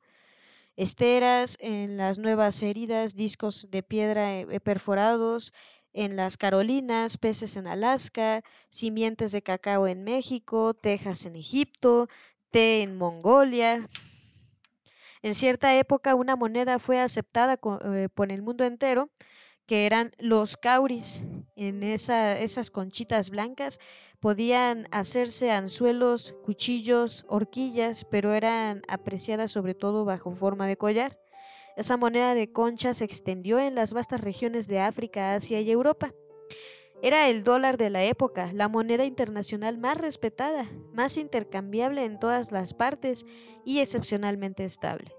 Esteras 0.76 1.58
en 1.60 1.96
las 1.96 2.18
nuevas 2.18 2.62
heridas, 2.62 3.14
discos 3.14 3.70
de 3.70 3.82
piedra 3.82 4.40
eh, 4.40 4.60
perforados, 4.60 5.52
en 5.92 6.16
las 6.16 6.36
Carolinas, 6.36 7.18
peces 7.18 7.56
en 7.56 7.66
Alaska, 7.66 8.42
simientes 8.68 9.32
de 9.32 9.42
cacao 9.42 9.86
en 9.86 10.04
México, 10.04 10.72
tejas 10.74 11.26
en 11.26 11.36
Egipto, 11.36 12.08
en 12.54 12.96
Mongolia. 12.96 13.88
En 15.22 15.34
cierta 15.34 15.76
época 15.76 16.14
una 16.14 16.36
moneda 16.36 16.78
fue 16.78 17.00
aceptada 17.00 17.58
eh, 17.84 18.08
por 18.12 18.32
el 18.32 18.42
mundo 18.42 18.64
entero, 18.64 19.10
que 19.66 19.86
eran 19.86 20.12
los 20.18 20.56
cauris. 20.56 21.22
En 21.56 21.82
esas 21.82 22.70
conchitas 22.70 23.30
blancas 23.30 23.78
podían 24.20 24.86
hacerse 24.90 25.50
anzuelos, 25.50 26.34
cuchillos, 26.44 27.24
horquillas, 27.28 28.04
pero 28.04 28.34
eran 28.34 28.82
apreciadas 28.88 29.52
sobre 29.52 29.74
todo 29.74 30.04
bajo 30.04 30.34
forma 30.34 30.66
de 30.66 30.76
collar. 30.76 31.18
Esa 31.76 31.96
moneda 31.96 32.34
de 32.34 32.52
concha 32.52 32.92
se 32.92 33.04
extendió 33.04 33.58
en 33.58 33.74
las 33.74 33.92
vastas 33.92 34.20
regiones 34.20 34.66
de 34.66 34.80
África, 34.80 35.34
Asia 35.34 35.60
y 35.60 35.70
Europa. 35.70 36.12
Era 37.04 37.28
el 37.28 37.42
dólar 37.42 37.78
de 37.78 37.90
la 37.90 38.04
época, 38.04 38.52
la 38.52 38.68
moneda 38.68 39.04
internacional 39.04 39.76
más 39.76 39.98
respetada, 39.98 40.70
más 40.92 41.16
intercambiable 41.16 42.04
en 42.04 42.20
todas 42.20 42.52
las 42.52 42.74
partes 42.74 43.26
y 43.64 43.80
excepcionalmente 43.80 44.64
estable, 44.64 45.12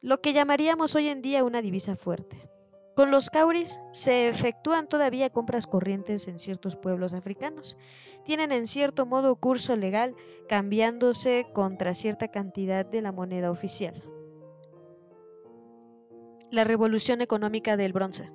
lo 0.00 0.20
que 0.20 0.32
llamaríamos 0.32 0.94
hoy 0.94 1.08
en 1.08 1.22
día 1.22 1.42
una 1.42 1.60
divisa 1.60 1.96
fuerte. 1.96 2.48
Con 2.94 3.10
los 3.10 3.30
cauris 3.30 3.80
se 3.90 4.28
efectúan 4.28 4.86
todavía 4.86 5.28
compras 5.28 5.66
corrientes 5.66 6.28
en 6.28 6.38
ciertos 6.38 6.76
pueblos 6.76 7.12
africanos. 7.12 7.76
Tienen 8.24 8.52
en 8.52 8.68
cierto 8.68 9.04
modo 9.04 9.34
curso 9.34 9.74
legal, 9.74 10.14
cambiándose 10.48 11.46
contra 11.52 11.94
cierta 11.94 12.28
cantidad 12.28 12.86
de 12.86 13.02
la 13.02 13.10
moneda 13.10 13.50
oficial. 13.50 14.00
La 16.52 16.62
revolución 16.62 17.20
económica 17.20 17.76
del 17.76 17.92
bronce. 17.92 18.30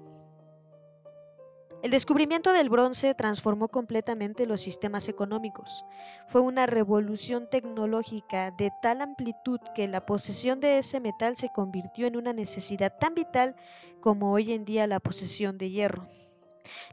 El 1.82 1.92
descubrimiento 1.92 2.52
del 2.52 2.70
bronce 2.70 3.15
transformó 3.15 3.70
completamente 3.70 4.46
los 4.46 4.62
sistemas 4.62 5.08
económicos. 5.08 5.86
Fue 6.28 6.42
una 6.42 6.65
revolución 6.65 7.48
tecnológica 7.48 8.52
de 8.52 8.70
tal 8.82 9.02
amplitud 9.02 9.62
que 9.74 9.88
la 9.88 10.06
posesión 10.06 10.60
de 10.60 10.80
ese 10.80 11.00
metal 11.00 11.38
se 11.38 11.50
convirtió 11.50 12.06
en 12.08 12.18
una 12.18 12.34
necesidad 12.34 12.94
tan 13.00 13.15
vital 13.15 13.56
como 14.02 14.34
hoy 14.34 14.52
en 14.52 14.65
día 14.65 14.88
la 14.88 15.00
posesión 15.00 15.58
de 15.58 15.70
hierro. 15.70 16.18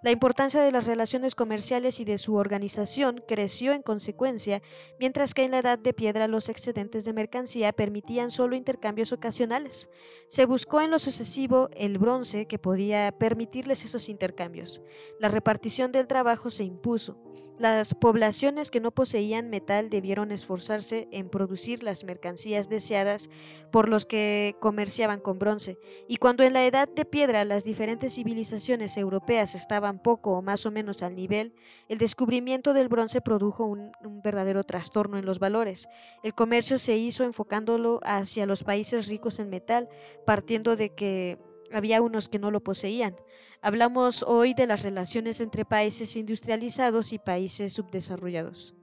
La 0.02 0.10
importancia 0.10 0.62
de 0.62 0.72
las 0.72 0.86
relaciones 0.86 1.34
comerciales 1.34 2.00
y 2.00 2.04
de 2.04 2.18
su 2.18 2.34
organización 2.34 3.22
creció 3.26 3.72
en 3.72 3.82
consecuencia, 3.82 4.62
mientras 4.98 5.34
que 5.34 5.44
en 5.44 5.50
la 5.52 5.58
Edad 5.58 5.78
de 5.78 5.92
Piedra 5.92 6.28
los 6.28 6.48
excedentes 6.48 7.04
de 7.04 7.12
mercancía 7.12 7.72
permitían 7.72 8.30
solo 8.30 8.56
intercambios 8.56 9.12
ocasionales. 9.12 9.90
Se 10.28 10.46
buscó 10.46 10.80
en 10.80 10.90
lo 10.90 10.98
sucesivo 10.98 11.68
el 11.76 11.98
bronce 11.98 12.46
que 12.46 12.58
podía 12.58 13.12
permitirles 13.12 13.84
esos 13.84 14.08
intercambios. 14.08 14.82
La 15.18 15.28
repartición 15.28 15.92
del 15.92 16.06
trabajo 16.06 16.50
se 16.50 16.64
impuso. 16.64 17.16
Las 17.58 17.94
poblaciones 17.94 18.70
que 18.70 18.80
no 18.80 18.90
poseían 18.90 19.48
metal 19.48 19.88
debieron 19.88 20.30
esforzarse 20.30 21.08
en 21.10 21.30
producir 21.30 21.82
las 21.82 22.04
mercancías 22.04 22.68
deseadas 22.68 23.30
por 23.72 23.88
los 23.88 24.04
que 24.04 24.56
comerciaban 24.60 25.20
con 25.20 25.38
bronce, 25.38 25.78
y 26.06 26.18
cuando 26.18 26.42
en 26.42 26.52
la 26.52 26.66
Edad 26.66 26.86
de 26.86 27.06
Piedra 27.06 27.46
las 27.46 27.64
diferentes 27.64 28.14
civilizaciones 28.16 28.98
europeas 28.98 29.54
estaban 29.66 29.98
poco 29.98 30.30
o 30.30 30.42
más 30.42 30.64
o 30.64 30.70
menos 30.70 31.02
al 31.02 31.16
nivel, 31.16 31.52
el 31.88 31.98
descubrimiento 31.98 32.72
del 32.72 32.88
bronce 32.88 33.20
produjo 33.20 33.64
un, 33.64 33.90
verdadero 34.22 34.62
trastorno 34.62 35.18
en 35.18 35.26
los 35.26 35.40
valores. 35.40 35.88
El 36.22 36.34
comercio 36.34 36.78
se 36.78 36.96
hizo 36.96 37.24
enfocándolo 37.24 37.98
hacia 38.04 38.46
los 38.46 38.62
países 38.62 39.08
ricos 39.08 39.40
en 39.40 39.50
metal, 39.50 39.88
partiendo 40.24 40.76
de 40.76 40.94
que 40.94 41.38
había 41.72 42.00
unos 42.00 42.28
que 42.28 42.38
no 42.38 42.52
lo 42.52 42.60
poseían. 42.60 43.16
Hablamos 43.60 44.22
hoy 44.22 44.54
de 44.54 44.68
las 44.68 44.84
relaciones 44.84 45.40
entre 45.40 45.64
países 45.64 46.14
industrializados 46.14 47.12
y 47.12 47.18
países 47.18 47.72
subdesarrollados. 47.72 48.76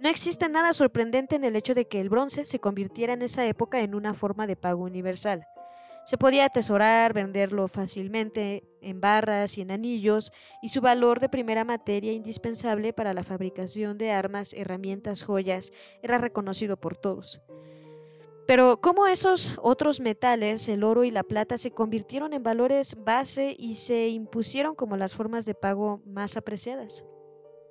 No 0.00 0.08
existe 0.08 0.48
nada 0.48 0.72
sorprendente 0.72 1.36
en 1.36 1.44
el 1.44 1.54
hecho 1.54 1.74
de 1.74 1.86
que 1.86 2.00
el 2.00 2.08
bronce 2.08 2.46
se 2.46 2.60
convirtiera 2.60 3.12
en 3.12 3.20
esa 3.20 3.44
época 3.46 3.82
en 3.82 3.94
una 3.94 4.14
forma 4.14 4.46
de 4.46 4.56
pago 4.56 4.84
universal. 4.84 5.46
Se 6.04 6.18
podía 6.18 6.44
atesorar, 6.44 7.14
venderlo 7.14 7.66
fácilmente 7.66 8.64
en 8.82 9.00
barras 9.00 9.56
y 9.56 9.62
en 9.62 9.70
anillos, 9.70 10.32
y 10.60 10.68
su 10.68 10.82
valor 10.82 11.18
de 11.18 11.30
primera 11.30 11.64
materia 11.64 12.12
indispensable 12.12 12.92
para 12.92 13.14
la 13.14 13.22
fabricación 13.22 13.96
de 13.96 14.10
armas, 14.10 14.52
herramientas, 14.52 15.22
joyas, 15.22 15.72
era 16.02 16.18
reconocido 16.18 16.76
por 16.76 16.96
todos. 16.96 17.40
Pero 18.46 18.78
¿cómo 18.82 19.06
esos 19.06 19.58
otros 19.62 20.00
metales, 20.00 20.68
el 20.68 20.84
oro 20.84 21.04
y 21.04 21.10
la 21.10 21.22
plata, 21.22 21.56
se 21.56 21.70
convirtieron 21.70 22.34
en 22.34 22.42
valores 22.42 22.94
base 23.02 23.56
y 23.58 23.76
se 23.76 24.08
impusieron 24.08 24.74
como 24.74 24.98
las 24.98 25.14
formas 25.14 25.46
de 25.46 25.54
pago 25.54 26.02
más 26.04 26.36
apreciadas? 26.36 27.06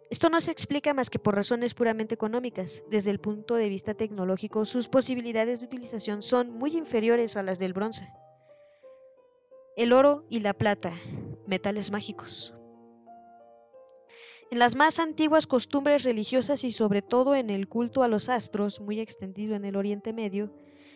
Esto 0.09 0.29
no 0.29 0.41
se 0.41 0.51
explica 0.51 0.93
más 0.93 1.09
que 1.09 1.19
por 1.19 1.35
razones 1.35 1.75
puramente 1.75 2.15
económicas. 2.15 2.83
Desde 2.89 3.11
el 3.11 3.19
punto 3.19 3.55
de 3.55 3.69
vista 3.69 3.93
tecnológico, 3.93 4.65
sus 4.65 4.87
posibilidades 4.87 5.59
de 5.59 5.67
utilización 5.67 6.23
son 6.23 6.51
muy 6.51 6.75
inferiores 6.75 7.37
a 7.37 7.43
las 7.43 7.59
del 7.59 7.73
bronce. 7.73 8.11
El 9.75 9.91
oro 9.91 10.23
y 10.29 10.41
la 10.41 10.53
plata, 10.53 10.93
metales 11.47 11.89
mágicos. 11.89 12.53
En 14.51 14.59
las 14.59 14.75
más 14.75 14.99
antiguas 14.99 15.47
costumbres 15.47 16.03
religiosas 16.03 16.63
y 16.63 16.71
sobre 16.71 17.01
todo 17.01 17.33
en 17.33 17.49
el 17.49 17.67
culto 17.67 18.03
a 18.03 18.07
los 18.07 18.29
astros, 18.29 18.81
muy 18.81 18.99
extendido 18.99 19.55
en 19.55 19.65
el 19.65 19.75
Oriente 19.75 20.13
Medio, 20.13 20.53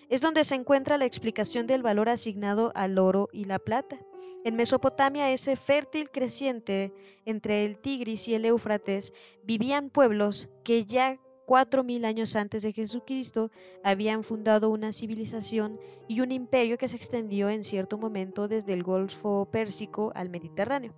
es 0.09 0.21
donde 0.21 0.43
se 0.43 0.53
encuentra 0.53 0.99
la 0.99 1.05
explicación 1.05 1.65
del 1.65 1.81
valor 1.81 2.07
asignado 2.07 2.71
al 2.75 2.99
oro 2.99 3.29
y 3.33 3.45
la 3.45 3.57
plata. 3.57 3.97
En 4.43 4.55
Mesopotamia, 4.55 5.31
ese 5.31 5.55
fértil 5.55 6.11
creciente 6.11 6.93
entre 7.25 7.65
el 7.65 7.79
Tigris 7.79 8.27
y 8.27 8.35
el 8.35 8.45
Éufrates, 8.45 9.11
vivían 9.43 9.89
pueblos 9.89 10.49
que 10.63 10.85
ya 10.85 11.19
cuatro 11.47 11.85
mil 11.85 12.03
años 12.03 12.35
antes 12.35 12.61
de 12.61 12.73
Jesucristo 12.73 13.51
habían 13.81 14.25
fundado 14.25 14.69
una 14.69 14.91
civilización 14.91 15.79
y 16.05 16.19
un 16.19 16.33
imperio 16.33 16.77
que 16.77 16.89
se 16.89 16.97
extendió 16.97 17.49
en 17.49 17.63
cierto 17.63 17.97
momento 17.97 18.49
desde 18.49 18.73
el 18.73 18.83
Golfo 18.83 19.47
Pérsico 19.49 20.11
al 20.13 20.29
Mediterráneo. 20.29 20.93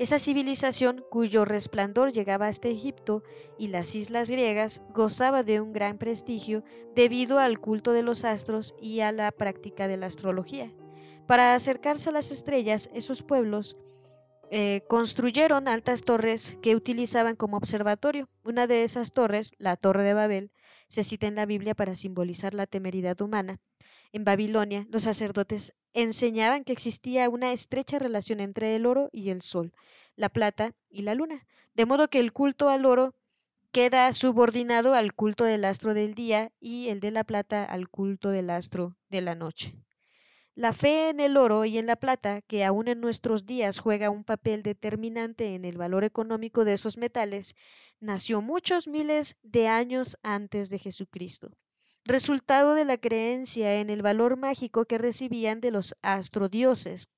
Esa 0.00 0.18
civilización, 0.18 1.04
cuyo 1.08 1.44
resplandor 1.44 2.10
llegaba 2.10 2.48
hasta 2.48 2.66
Egipto 2.66 3.22
y 3.56 3.68
las 3.68 3.94
islas 3.94 4.28
griegas, 4.30 4.82
gozaba 4.92 5.44
de 5.44 5.60
un 5.60 5.72
gran 5.72 5.96
prestigio 5.96 6.64
debido 6.96 7.38
al 7.38 7.60
culto 7.60 7.92
de 7.92 8.02
los 8.02 8.24
astros 8.24 8.74
y 8.82 8.98
a 9.00 9.12
la 9.12 9.30
práctica 9.30 9.86
de 9.86 9.96
la 9.96 10.06
astrología. 10.06 10.72
Para 11.28 11.54
acercarse 11.54 12.08
a 12.08 12.12
las 12.12 12.32
estrellas, 12.32 12.90
esos 12.94 13.22
pueblos 13.22 13.76
eh, 14.50 14.82
construyeron 14.88 15.68
altas 15.68 16.04
torres 16.04 16.56
que 16.62 16.74
utilizaban 16.74 17.36
como 17.36 17.56
observatorio. 17.56 18.28
Una 18.44 18.66
de 18.66 18.82
esas 18.82 19.12
torres, 19.12 19.52
la 19.58 19.76
Torre 19.76 20.02
de 20.02 20.14
Babel, 20.14 20.50
se 20.86 21.04
cita 21.04 21.26
en 21.26 21.34
la 21.34 21.46
Biblia 21.46 21.74
para 21.74 21.96
simbolizar 21.96 22.54
la 22.54 22.66
temeridad 22.66 23.20
humana. 23.20 23.60
En 24.12 24.24
Babilonia, 24.24 24.86
los 24.90 25.02
sacerdotes 25.02 25.74
enseñaban 25.92 26.64
que 26.64 26.72
existía 26.72 27.28
una 27.28 27.52
estrecha 27.52 27.98
relación 27.98 28.40
entre 28.40 28.74
el 28.74 28.86
oro 28.86 29.10
y 29.12 29.28
el 29.28 29.42
sol, 29.42 29.74
la 30.16 30.30
plata 30.30 30.74
y 30.88 31.02
la 31.02 31.14
luna, 31.14 31.46
de 31.74 31.84
modo 31.84 32.08
que 32.08 32.18
el 32.18 32.32
culto 32.32 32.70
al 32.70 32.86
oro 32.86 33.14
queda 33.70 34.12
subordinado 34.14 34.94
al 34.94 35.12
culto 35.12 35.44
del 35.44 35.66
astro 35.66 35.92
del 35.92 36.14
día 36.14 36.52
y 36.58 36.88
el 36.88 37.00
de 37.00 37.10
la 37.10 37.24
plata 37.24 37.64
al 37.64 37.90
culto 37.90 38.30
del 38.30 38.48
astro 38.48 38.96
de 39.10 39.20
la 39.20 39.34
noche. 39.34 39.74
La 40.58 40.72
fe 40.72 41.10
en 41.10 41.20
el 41.20 41.36
oro 41.36 41.64
y 41.64 41.78
en 41.78 41.86
la 41.86 41.94
plata, 41.94 42.42
que 42.42 42.64
aún 42.64 42.88
en 42.88 43.00
nuestros 43.00 43.46
días 43.46 43.78
juega 43.78 44.10
un 44.10 44.24
papel 44.24 44.64
determinante 44.64 45.54
en 45.54 45.64
el 45.64 45.78
valor 45.78 46.02
económico 46.02 46.64
de 46.64 46.72
esos 46.72 46.98
metales, 46.98 47.54
nació 48.00 48.40
muchos 48.40 48.88
miles 48.88 49.38
de 49.44 49.68
años 49.68 50.18
antes 50.24 50.68
de 50.68 50.80
Jesucristo, 50.80 51.52
resultado 52.04 52.74
de 52.74 52.84
la 52.84 52.98
creencia 52.98 53.76
en 53.76 53.88
el 53.88 54.02
valor 54.02 54.36
mágico 54.36 54.84
que 54.84 54.98
recibían 54.98 55.60
de 55.60 55.70
los 55.70 55.94
astrodioses. 56.02 57.08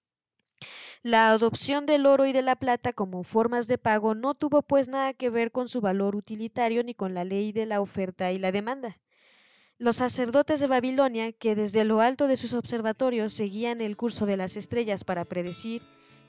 La 1.03 1.31
adopción 1.31 1.87
del 1.87 2.05
oro 2.05 2.27
y 2.27 2.35
de 2.35 2.43
la 2.43 2.57
plata 2.57 2.93
como 2.93 3.25
formas 3.25 3.67
de 3.69 3.79
pago 3.79 4.15
no 4.15 4.35
tuvo 4.35 4.61
pues 4.61 4.87
nada 4.87 5.15
que 5.15 5.31
ver 5.31 5.51
con 5.51 5.67
su 5.67 5.81
valor 5.81 6.15
utilitario 6.15 6.85
ni 6.85 6.93
con 6.95 7.15
la 7.15 7.25
ley 7.25 7.53
de 7.53 7.65
la 7.65 7.81
oferta 7.81 8.33
y 8.33 8.39
la 8.39 8.53
demanda. 8.53 8.99
Los 9.81 9.97
sacerdotes 9.97 10.61
de 10.61 10.67
Babilonia, 10.67 11.33
que 11.33 11.55
desde 11.55 11.85
lo 11.85 12.03
alto 12.03 12.27
de 12.27 12.37
sus 12.37 12.53
observatorios 12.53 13.33
seguían 13.33 13.81
el 13.81 13.97
curso 13.97 14.27
de 14.27 14.37
las 14.37 14.59
estrellas 14.59 15.05
para 15.05 15.25
predecir 15.25 15.81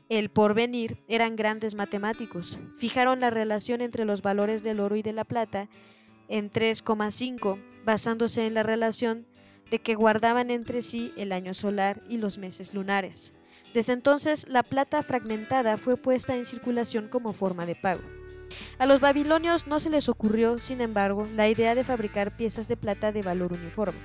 el 0.07 0.29
porvenir, 0.29 1.03
eran 1.09 1.35
grandes 1.35 1.75
matemáticos. 1.75 2.61
Fijaron 2.77 3.19
la 3.19 3.29
relación 3.29 3.81
entre 3.81 4.05
los 4.05 4.21
valores 4.21 4.63
del 4.63 4.79
oro 4.79 4.95
y 4.95 5.01
de 5.01 5.11
la 5.11 5.25
plata 5.25 5.67
en 6.29 6.49
3,5, 6.49 7.61
basándose 7.83 8.47
en 8.47 8.53
la 8.53 8.63
relación 8.63 9.27
de 9.69 9.79
que 9.79 9.95
guardaban 9.95 10.49
entre 10.49 10.81
sí 10.81 11.11
el 11.17 11.33
año 11.33 11.53
solar 11.53 12.01
y 12.07 12.19
los 12.19 12.37
meses 12.37 12.73
lunares. 12.73 13.33
Desde 13.73 13.91
entonces, 13.91 14.47
la 14.47 14.63
plata 14.63 15.03
fragmentada 15.03 15.75
fue 15.75 15.97
puesta 15.97 16.37
en 16.37 16.45
circulación 16.45 17.09
como 17.09 17.33
forma 17.33 17.65
de 17.65 17.75
pago. 17.75 18.20
A 18.77 18.85
los 18.85 18.99
babilonios 18.99 19.67
no 19.67 19.79
se 19.79 19.89
les 19.89 20.09
ocurrió, 20.09 20.59
sin 20.59 20.81
embargo, 20.81 21.27
la 21.35 21.49
idea 21.49 21.75
de 21.75 21.83
fabricar 21.83 22.35
piezas 22.35 22.67
de 22.67 22.77
plata 22.77 23.11
de 23.11 23.21
valor 23.21 23.53
uniforme. 23.53 23.99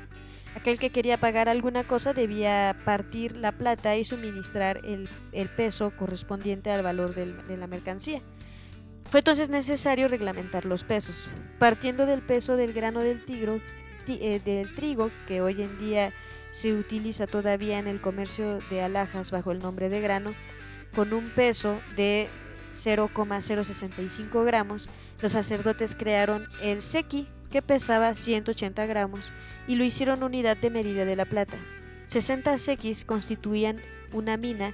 Aquel 0.54 0.78
que 0.78 0.90
quería 0.90 1.18
pagar 1.18 1.48
alguna 1.48 1.84
cosa 1.84 2.14
debía 2.14 2.76
partir 2.84 3.36
la 3.36 3.52
plata 3.52 3.96
y 3.96 4.04
suministrar 4.04 4.80
el, 4.84 5.08
peso 5.56 5.92
correspondiente 5.96 6.70
al 6.70 6.82
valor 6.82 7.14
de 7.14 7.56
la 7.56 7.66
mercancía. 7.66 8.22
Fue 9.10 9.20
entonces 9.20 9.48
necesario 9.48 10.08
reglamentar 10.08 10.64
los 10.64 10.84
pesos, 10.84 11.32
partiendo 11.58 12.06
del 12.06 12.22
peso 12.22 12.56
del 12.56 12.72
grano 12.72 13.00
del, 13.00 13.22
eh, 14.08 14.40
del 14.44 14.74
trigo, 14.74 15.10
que 15.28 15.40
hoy 15.40 15.62
en 15.62 15.78
día 15.78 16.12
se 16.50 16.74
utiliza 16.74 17.26
todavía 17.26 17.78
en 17.78 17.86
el 17.86 18.00
comercio 18.00 18.58
de 18.68 18.82
alhajas 18.82 19.30
bajo 19.30 19.52
el 19.52 19.60
nombre 19.60 19.88
de 19.88 20.00
grano, 20.00 20.34
con 20.94 21.12
un 21.12 21.30
peso 21.30 21.78
de 21.94 22.28
0,065 22.76 24.44
gramos, 24.44 24.88
los 25.20 25.32
sacerdotes 25.32 25.94
crearon 25.96 26.46
el 26.62 26.82
seki, 26.82 27.28
que 27.50 27.62
pesaba 27.62 28.14
180 28.14 28.86
gramos, 28.86 29.32
y 29.66 29.76
lo 29.76 29.84
hicieron 29.84 30.22
unidad 30.22 30.56
de 30.56 30.70
medida 30.70 31.04
de 31.04 31.16
la 31.16 31.24
plata. 31.24 31.56
60 32.04 32.58
sekis 32.58 33.04
constituían 33.04 33.80
una 34.12 34.36
mina 34.36 34.72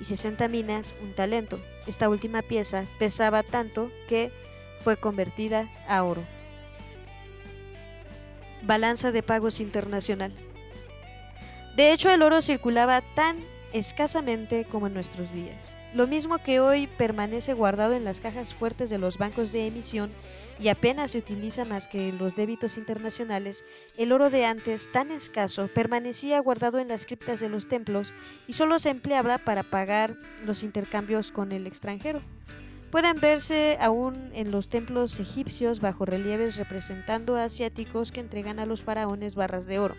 y 0.00 0.04
60 0.04 0.48
minas 0.48 0.96
un 1.00 1.14
talento. 1.14 1.60
Esta 1.86 2.08
última 2.08 2.42
pieza 2.42 2.84
pesaba 2.98 3.42
tanto 3.42 3.90
que 4.08 4.32
fue 4.80 4.96
convertida 4.96 5.68
a 5.88 6.02
oro. 6.02 6.22
Balanza 8.62 9.12
de 9.12 9.22
pagos 9.22 9.60
internacional. 9.60 10.32
De 11.76 11.92
hecho, 11.92 12.10
el 12.10 12.22
oro 12.22 12.42
circulaba 12.42 13.00
tan 13.14 13.36
escasamente 13.72 14.64
como 14.64 14.86
en 14.86 14.94
nuestros 14.94 15.32
días. 15.32 15.76
Lo 15.94 16.06
mismo 16.06 16.38
que 16.38 16.60
hoy 16.60 16.86
permanece 16.86 17.52
guardado 17.52 17.94
en 17.94 18.04
las 18.04 18.20
cajas 18.20 18.54
fuertes 18.54 18.90
de 18.90 18.98
los 18.98 19.18
bancos 19.18 19.52
de 19.52 19.66
emisión 19.66 20.10
y 20.58 20.68
apenas 20.68 21.12
se 21.12 21.18
utiliza 21.18 21.64
más 21.64 21.88
que 21.88 22.12
los 22.12 22.36
débitos 22.36 22.76
internacionales, 22.76 23.64
el 23.96 24.12
oro 24.12 24.30
de 24.30 24.44
antes, 24.44 24.92
tan 24.92 25.10
escaso, 25.10 25.68
permanecía 25.68 26.38
guardado 26.40 26.78
en 26.78 26.88
las 26.88 27.06
criptas 27.06 27.40
de 27.40 27.48
los 27.48 27.66
templos 27.66 28.14
y 28.46 28.52
solo 28.52 28.78
se 28.78 28.90
empleaba 28.90 29.38
para 29.38 29.62
pagar 29.62 30.16
los 30.44 30.62
intercambios 30.62 31.32
con 31.32 31.52
el 31.52 31.66
extranjero. 31.66 32.20
Pueden 32.92 33.20
verse 33.20 33.78
aún 33.80 34.30
en 34.34 34.50
los 34.50 34.68
templos 34.68 35.18
egipcios 35.18 35.80
bajo 35.80 36.04
relieves 36.04 36.56
representando 36.56 37.36
a 37.36 37.44
asiáticos 37.44 38.12
que 38.12 38.20
entregan 38.20 38.58
a 38.58 38.66
los 38.66 38.82
faraones 38.82 39.34
barras 39.34 39.66
de 39.66 39.78
oro. 39.78 39.96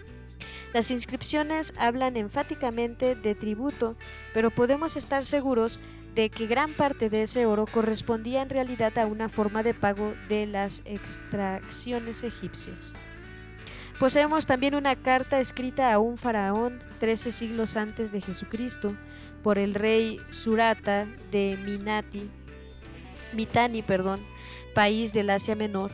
Las 0.73 0.91
inscripciones 0.91 1.73
hablan 1.77 2.17
enfáticamente 2.17 3.15
de 3.15 3.35
tributo, 3.35 3.95
pero 4.33 4.51
podemos 4.51 4.95
estar 4.97 5.25
seguros 5.25 5.79
de 6.15 6.29
que 6.29 6.47
gran 6.47 6.73
parte 6.73 7.09
de 7.09 7.23
ese 7.23 7.45
oro 7.45 7.65
correspondía 7.65 8.41
en 8.41 8.49
realidad 8.49 8.97
a 8.97 9.05
una 9.05 9.29
forma 9.29 9.63
de 9.63 9.73
pago 9.73 10.13
de 10.29 10.45
las 10.45 10.83
extracciones 10.85 12.23
egipcias. 12.23 12.95
Poseemos 13.99 14.45
también 14.45 14.75
una 14.75 14.95
carta 14.95 15.39
escrita 15.39 15.93
a 15.93 15.99
un 15.99 16.17
faraón 16.17 16.81
13 16.99 17.31
siglos 17.31 17.77
antes 17.77 18.11
de 18.11 18.21
Jesucristo 18.21 18.95
por 19.43 19.57
el 19.57 19.73
rey 19.75 20.19
Surata 20.29 21.07
de 21.31 21.57
Minati, 21.63 22.29
Mitani, 23.33 23.81
perdón, 23.81 24.19
país 24.73 25.13
del 25.13 25.29
Asia 25.29 25.55
Menor. 25.55 25.91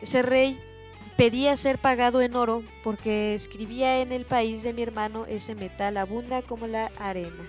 Ese 0.00 0.22
rey 0.22 0.58
pedía 1.18 1.56
ser 1.56 1.78
pagado 1.78 2.22
en 2.22 2.36
oro 2.36 2.62
porque 2.84 3.34
escribía 3.34 4.00
en 4.00 4.12
el 4.12 4.24
país 4.24 4.62
de 4.62 4.72
mi 4.72 4.82
hermano 4.82 5.26
ese 5.26 5.56
metal 5.56 5.96
abunda 5.96 6.42
como 6.42 6.68
la 6.68 6.92
arena. 6.96 7.44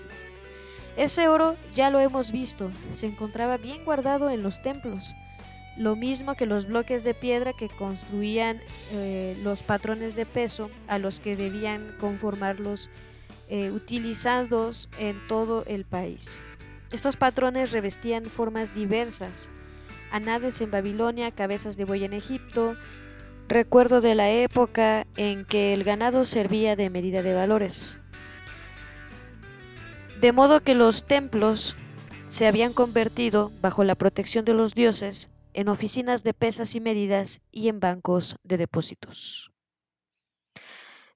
Ese 0.96 1.28
oro 1.28 1.54
ya 1.72 1.88
lo 1.88 2.00
hemos 2.00 2.32
visto, 2.32 2.72
se 2.90 3.06
encontraba 3.06 3.58
bien 3.58 3.84
guardado 3.84 4.28
en 4.28 4.42
los 4.42 4.60
templos, 4.60 5.14
lo 5.76 5.94
mismo 5.94 6.34
que 6.34 6.46
los 6.46 6.66
bloques 6.66 7.04
de 7.04 7.14
piedra 7.14 7.52
que 7.52 7.68
construían 7.68 8.60
eh, 8.90 9.38
los 9.44 9.62
patrones 9.62 10.16
de 10.16 10.26
peso 10.26 10.68
a 10.88 10.98
los 10.98 11.20
que 11.20 11.36
debían 11.36 11.94
conformarlos 12.00 12.90
eh, 13.48 13.70
utilizados 13.70 14.90
en 14.98 15.16
todo 15.28 15.64
el 15.66 15.84
país. 15.84 16.40
Estos 16.90 17.16
patrones 17.16 17.70
revestían 17.70 18.24
formas 18.26 18.74
diversas, 18.74 19.48
anades 20.10 20.60
en 20.60 20.72
Babilonia, 20.72 21.30
cabezas 21.30 21.76
de 21.76 21.84
buey 21.84 22.04
en 22.04 22.14
Egipto, 22.14 22.76
recuerdo 23.50 24.00
de 24.00 24.14
la 24.14 24.30
época 24.30 25.06
en 25.16 25.44
que 25.44 25.74
el 25.74 25.82
ganado 25.82 26.24
servía 26.24 26.76
de 26.76 26.88
medida 26.88 27.22
de 27.22 27.34
valores. 27.34 27.98
De 30.20 30.32
modo 30.32 30.60
que 30.60 30.74
los 30.74 31.04
templos 31.04 31.74
se 32.28 32.46
habían 32.46 32.72
convertido, 32.72 33.50
bajo 33.60 33.82
la 33.82 33.96
protección 33.96 34.44
de 34.44 34.54
los 34.54 34.74
dioses, 34.74 35.30
en 35.52 35.68
oficinas 35.68 36.22
de 36.22 36.32
pesas 36.32 36.76
y 36.76 36.80
medidas 36.80 37.40
y 37.50 37.68
en 37.68 37.80
bancos 37.80 38.36
de 38.44 38.56
depósitos. 38.56 39.50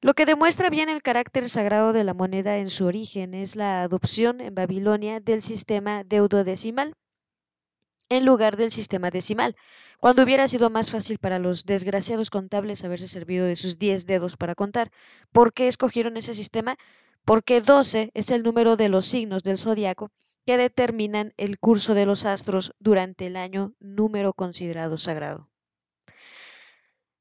Lo 0.00 0.14
que 0.14 0.26
demuestra 0.26 0.70
bien 0.70 0.88
el 0.88 1.02
carácter 1.02 1.48
sagrado 1.48 1.92
de 1.92 2.02
la 2.02 2.14
moneda 2.14 2.58
en 2.58 2.68
su 2.68 2.84
origen 2.84 3.32
es 3.32 3.54
la 3.54 3.82
adopción 3.82 4.40
en 4.40 4.56
Babilonia 4.56 5.20
del 5.20 5.40
sistema 5.40 6.02
deudodecimal 6.02 6.94
en 8.16 8.24
lugar 8.24 8.56
del 8.56 8.70
sistema 8.70 9.10
decimal, 9.10 9.56
cuando 10.00 10.22
hubiera 10.22 10.48
sido 10.48 10.70
más 10.70 10.90
fácil 10.90 11.18
para 11.18 11.38
los 11.38 11.64
desgraciados 11.64 12.30
contables 12.30 12.84
haberse 12.84 13.08
servido 13.08 13.46
de 13.46 13.56
sus 13.56 13.78
10 13.78 14.06
dedos 14.06 14.36
para 14.36 14.54
contar. 14.54 14.90
¿Por 15.32 15.52
qué 15.52 15.68
escogieron 15.68 16.16
ese 16.16 16.34
sistema? 16.34 16.76
porque 17.24 17.60
12 17.60 18.10
es 18.14 18.30
el 18.30 18.42
número 18.42 18.76
de 18.76 18.88
los 18.88 19.06
signos 19.06 19.42
del 19.42 19.58
zodiaco 19.58 20.10
que 20.46 20.56
determinan 20.58 21.32
el 21.38 21.58
curso 21.58 21.94
de 21.94 22.04
los 22.04 22.26
astros 22.26 22.74
durante 22.78 23.26
el 23.26 23.36
año 23.36 23.72
número 23.80 24.34
considerado 24.34 24.98
sagrado. 24.98 25.48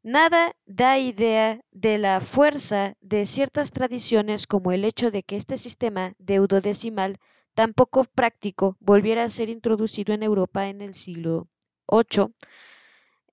Nada 0.02 0.54
da 0.66 1.00
idea 1.00 1.62
de 1.72 1.98
la 1.98 2.20
fuerza 2.20 2.96
de 3.00 3.26
ciertas 3.26 3.72
tradiciones 3.72 4.46
como 4.46 4.74
el 4.74 4.84
hecho 4.84 5.12
de 5.12 5.24
que 5.24 5.38
este 5.38 5.58
sistema 5.58 6.14
deudodecimal 6.18 7.18
tan 7.54 7.74
poco 7.74 8.04
práctico 8.04 8.78
volviera 8.80 9.24
a 9.24 9.30
ser 9.30 9.50
introducido 9.50 10.14
en 10.14 10.24
Europa 10.24 10.70
en 10.70 10.82
el 10.82 10.94
siglo 10.94 11.48
VIII 11.90 12.34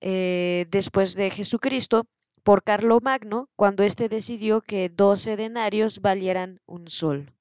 eh, 0.01 0.67
después 0.71 1.15
de 1.15 1.31
Jesucristo 1.31 2.07
por 2.43 2.63
Magno 3.03 3.49
cuando 3.57 3.83
éste 3.83 4.09
decidió 4.09 4.61
que 4.61 4.89
12 4.89 5.37
denarios 5.37 6.01
valieran 6.01 6.61
un 6.67 6.89
sol. 6.89 7.33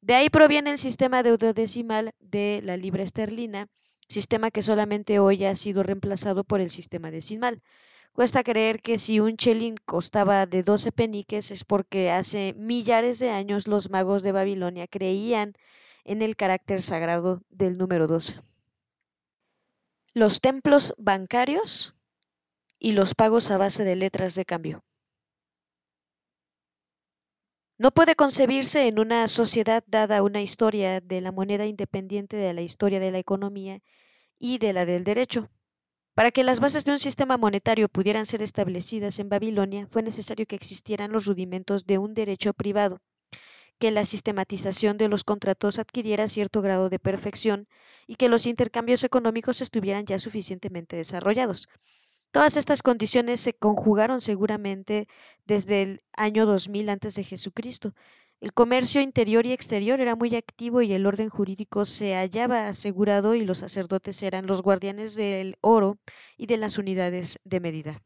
De 0.00 0.14
ahí 0.14 0.28
proviene 0.28 0.70
el 0.70 0.78
sistema 0.78 1.22
deudodecimal 1.22 2.12
de 2.18 2.60
la 2.64 2.76
libra 2.76 3.02
esterlina, 3.02 3.68
sistema 4.08 4.50
que 4.50 4.62
solamente 4.62 5.20
hoy 5.20 5.44
ha 5.44 5.56
sido 5.56 5.82
reemplazado 5.82 6.44
por 6.44 6.60
el 6.60 6.70
sistema 6.70 7.10
decimal. 7.10 7.62
Cuesta 8.12 8.42
creer 8.42 8.82
que 8.82 8.98
si 8.98 9.20
un 9.20 9.36
chelín 9.36 9.76
costaba 9.86 10.44
de 10.44 10.62
12 10.62 10.92
peniques 10.92 11.50
es 11.50 11.64
porque 11.64 12.10
hace 12.10 12.54
millares 12.58 13.20
de 13.20 13.30
años 13.30 13.66
los 13.66 13.88
magos 13.88 14.22
de 14.22 14.32
Babilonia 14.32 14.86
creían 14.86 15.54
en 16.04 16.22
el 16.22 16.36
carácter 16.36 16.82
sagrado 16.82 17.42
del 17.50 17.78
número 17.78 18.06
12. 18.06 18.40
Los 20.14 20.40
templos 20.40 20.94
bancarios 20.98 21.94
y 22.78 22.92
los 22.92 23.14
pagos 23.14 23.50
a 23.50 23.58
base 23.58 23.84
de 23.84 23.96
letras 23.96 24.34
de 24.34 24.44
cambio. 24.44 24.84
No 27.78 27.90
puede 27.90 28.14
concebirse 28.14 28.86
en 28.86 28.98
una 28.98 29.26
sociedad 29.26 29.82
dada 29.86 30.22
una 30.22 30.40
historia 30.40 31.00
de 31.00 31.20
la 31.20 31.32
moneda 31.32 31.66
independiente 31.66 32.36
de 32.36 32.52
la 32.52 32.62
historia 32.62 33.00
de 33.00 33.10
la 33.10 33.18
economía 33.18 33.80
y 34.38 34.58
de 34.58 34.72
la 34.72 34.86
del 34.86 35.04
derecho. 35.04 35.50
Para 36.14 36.30
que 36.30 36.44
las 36.44 36.60
bases 36.60 36.84
de 36.84 36.92
un 36.92 36.98
sistema 36.98 37.38
monetario 37.38 37.88
pudieran 37.88 38.26
ser 38.26 38.42
establecidas 38.42 39.18
en 39.18 39.30
Babilonia, 39.30 39.86
fue 39.86 40.02
necesario 40.02 40.46
que 40.46 40.56
existieran 40.56 41.10
los 41.10 41.24
rudimentos 41.24 41.86
de 41.86 41.98
un 41.98 42.12
derecho 42.12 42.52
privado, 42.52 43.00
que 43.78 43.90
la 43.90 44.04
sistematización 44.04 44.96
de 44.96 45.08
los 45.08 45.24
contratos 45.24 45.78
adquiriera 45.78 46.28
cierto 46.28 46.62
grado 46.62 46.88
de 46.88 46.98
perfección 46.98 47.68
y 48.06 48.16
que 48.16 48.28
los 48.28 48.46
intercambios 48.46 49.04
económicos 49.04 49.60
estuvieran 49.60 50.06
ya 50.06 50.18
suficientemente 50.18 50.96
desarrollados. 50.96 51.68
Todas 52.32 52.56
estas 52.56 52.82
condiciones 52.82 53.40
se 53.40 53.52
conjugaron 53.52 54.20
seguramente 54.20 55.06
desde 55.44 55.82
el 55.82 56.02
año 56.16 56.46
2000 56.46 56.88
antes 56.88 57.14
de 57.14 57.24
Jesucristo. 57.24 57.94
El 58.40 58.54
comercio 58.54 59.00
interior 59.00 59.46
y 59.46 59.52
exterior 59.52 60.00
era 60.00 60.16
muy 60.16 60.34
activo 60.34 60.82
y 60.82 60.92
el 60.94 61.06
orden 61.06 61.28
jurídico 61.28 61.84
se 61.84 62.14
hallaba 62.14 62.68
asegurado 62.68 63.34
y 63.34 63.44
los 63.44 63.58
sacerdotes 63.58 64.22
eran 64.22 64.46
los 64.46 64.62
guardianes 64.62 65.14
del 65.14 65.58
oro 65.60 65.98
y 66.36 66.46
de 66.46 66.56
las 66.56 66.78
unidades 66.78 67.38
de 67.44 67.60
medida. 67.60 68.02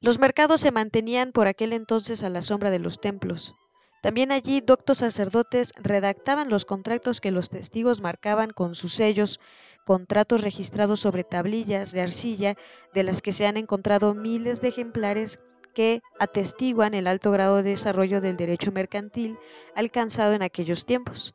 Los 0.00 0.18
mercados 0.18 0.60
se 0.60 0.70
mantenían 0.70 1.32
por 1.32 1.46
aquel 1.46 1.72
entonces 1.72 2.22
a 2.22 2.28
la 2.28 2.42
sombra 2.42 2.70
de 2.70 2.78
los 2.78 3.00
templos. 3.00 3.56
También 4.00 4.32
allí 4.32 4.60
doctos 4.60 4.98
sacerdotes 4.98 5.72
redactaban 5.76 6.48
los 6.48 6.64
contratos 6.64 7.20
que 7.20 7.30
los 7.30 7.50
testigos 7.50 8.00
marcaban 8.00 8.50
con 8.50 8.74
sus 8.74 8.94
sellos, 8.94 9.40
contratos 9.84 10.42
registrados 10.42 11.00
sobre 11.00 11.24
tablillas 11.24 11.92
de 11.92 12.00
arcilla 12.00 12.56
de 12.94 13.02
las 13.02 13.20
que 13.20 13.32
se 13.32 13.46
han 13.46 13.56
encontrado 13.56 14.14
miles 14.14 14.60
de 14.60 14.68
ejemplares 14.68 15.38
que 15.74 16.00
atestiguan 16.18 16.94
el 16.94 17.06
alto 17.06 17.30
grado 17.30 17.56
de 17.56 17.70
desarrollo 17.70 18.20
del 18.20 18.36
derecho 18.36 18.72
mercantil 18.72 19.38
alcanzado 19.74 20.32
en 20.32 20.42
aquellos 20.42 20.86
tiempos. 20.86 21.34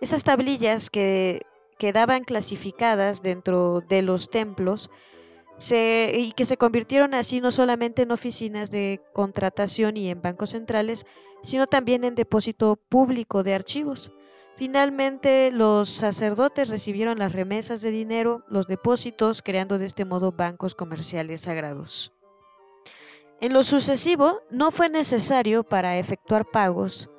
Esas 0.00 0.24
tablillas 0.24 0.90
que 0.90 1.42
quedaban 1.78 2.24
clasificadas 2.24 3.22
dentro 3.22 3.82
de 3.82 4.02
los 4.02 4.30
templos 4.30 4.90
y 5.58 6.32
que 6.32 6.44
se 6.44 6.56
convirtieron 6.56 7.14
así 7.14 7.40
no 7.40 7.50
solamente 7.50 8.02
en 8.02 8.10
oficinas 8.10 8.70
de 8.70 9.00
contratación 9.12 9.96
y 9.96 10.10
en 10.10 10.20
bancos 10.20 10.50
centrales, 10.50 11.06
sino 11.42 11.66
también 11.66 12.04
en 12.04 12.14
depósito 12.14 12.76
público 12.76 13.42
de 13.42 13.54
archivos. 13.54 14.12
Finalmente, 14.56 15.50
los 15.52 15.90
sacerdotes 15.90 16.68
recibieron 16.68 17.18
las 17.18 17.32
remesas 17.32 17.82
de 17.82 17.90
dinero, 17.90 18.42
los 18.48 18.66
depósitos, 18.66 19.42
creando 19.42 19.78
de 19.78 19.84
este 19.84 20.04
modo 20.04 20.32
bancos 20.32 20.74
comerciales 20.74 21.42
sagrados. 21.42 22.12
En 23.40 23.52
lo 23.52 23.62
sucesivo, 23.62 24.40
no 24.50 24.70
fue 24.70 24.88
necesario 24.88 25.62
para 25.62 25.98
efectuar 25.98 26.46
pagos, 26.46 27.10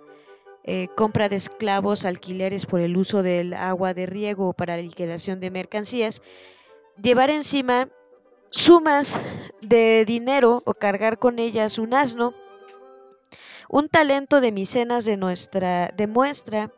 eh, 0.64 0.88
compra 0.96 1.30
de 1.30 1.36
esclavos, 1.36 2.06
alquileres 2.06 2.66
por 2.66 2.82
el 2.82 2.98
uso 2.98 3.22
del 3.22 3.54
agua 3.54 3.94
de 3.94 4.08
riego 4.08 4.50
o 4.50 4.54
para 4.54 4.76
la 4.76 4.82
liquidación 4.82 5.40
de 5.40 5.52
mercancías, 5.52 6.24
llevar 7.02 7.30
encima 7.30 7.88
sumas 8.50 9.22
de 9.62 10.04
dinero 10.06 10.64
o 10.66 10.74
cargar 10.74 11.20
con 11.20 11.38
ellas 11.38 11.78
un 11.78 11.94
asno, 11.94 12.34
un 13.70 13.90
talento 13.90 14.42
de 14.42 14.52
micenas 14.52 15.06
de 15.06 15.18
nuestra 15.18 15.92
demuestra 15.96 16.72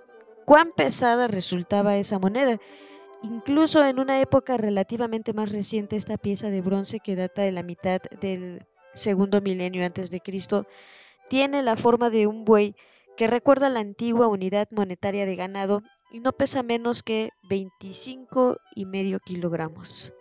cuán 0.46 0.72
pesada 0.76 1.28
resultaba 1.28 1.98
esa 1.98 2.20
moneda. 2.20 2.60
Incluso 3.22 3.86
en 3.86 4.00
una 4.00 4.22
época 4.22 4.58
relativamente 4.58 5.34
más 5.34 5.52
reciente, 5.52 5.96
esta 5.96 6.18
pieza 6.18 6.50
de 6.50 6.62
bronce 6.62 7.00
que 7.00 7.16
data 7.16 7.42
de 7.42 7.52
la 7.52 7.64
mitad 7.64 8.02
del 8.22 8.66
segundo 8.94 9.42
milenio 9.42 9.86
antes 9.86 10.10
de 10.10 10.22
Cristo 10.22 10.66
tiene 11.30 11.62
la 11.62 11.76
forma 11.76 12.10
de 12.10 12.28
un 12.28 12.46
buey 12.46 12.76
que 13.18 13.28
recuerda 13.28 13.70
la 13.70 13.82
antigua 13.82 14.28
unidad 14.28 14.68
monetaria 14.72 15.26
de 15.26 15.36
ganado 15.36 15.84
y 16.12 16.22
no 16.22 16.32
pesa 16.32 16.64
menos 16.64 17.04
que 17.04 17.30
25 17.50 18.58
y 18.76 18.86
medio 18.86 19.20
kilogramos. 19.20 20.14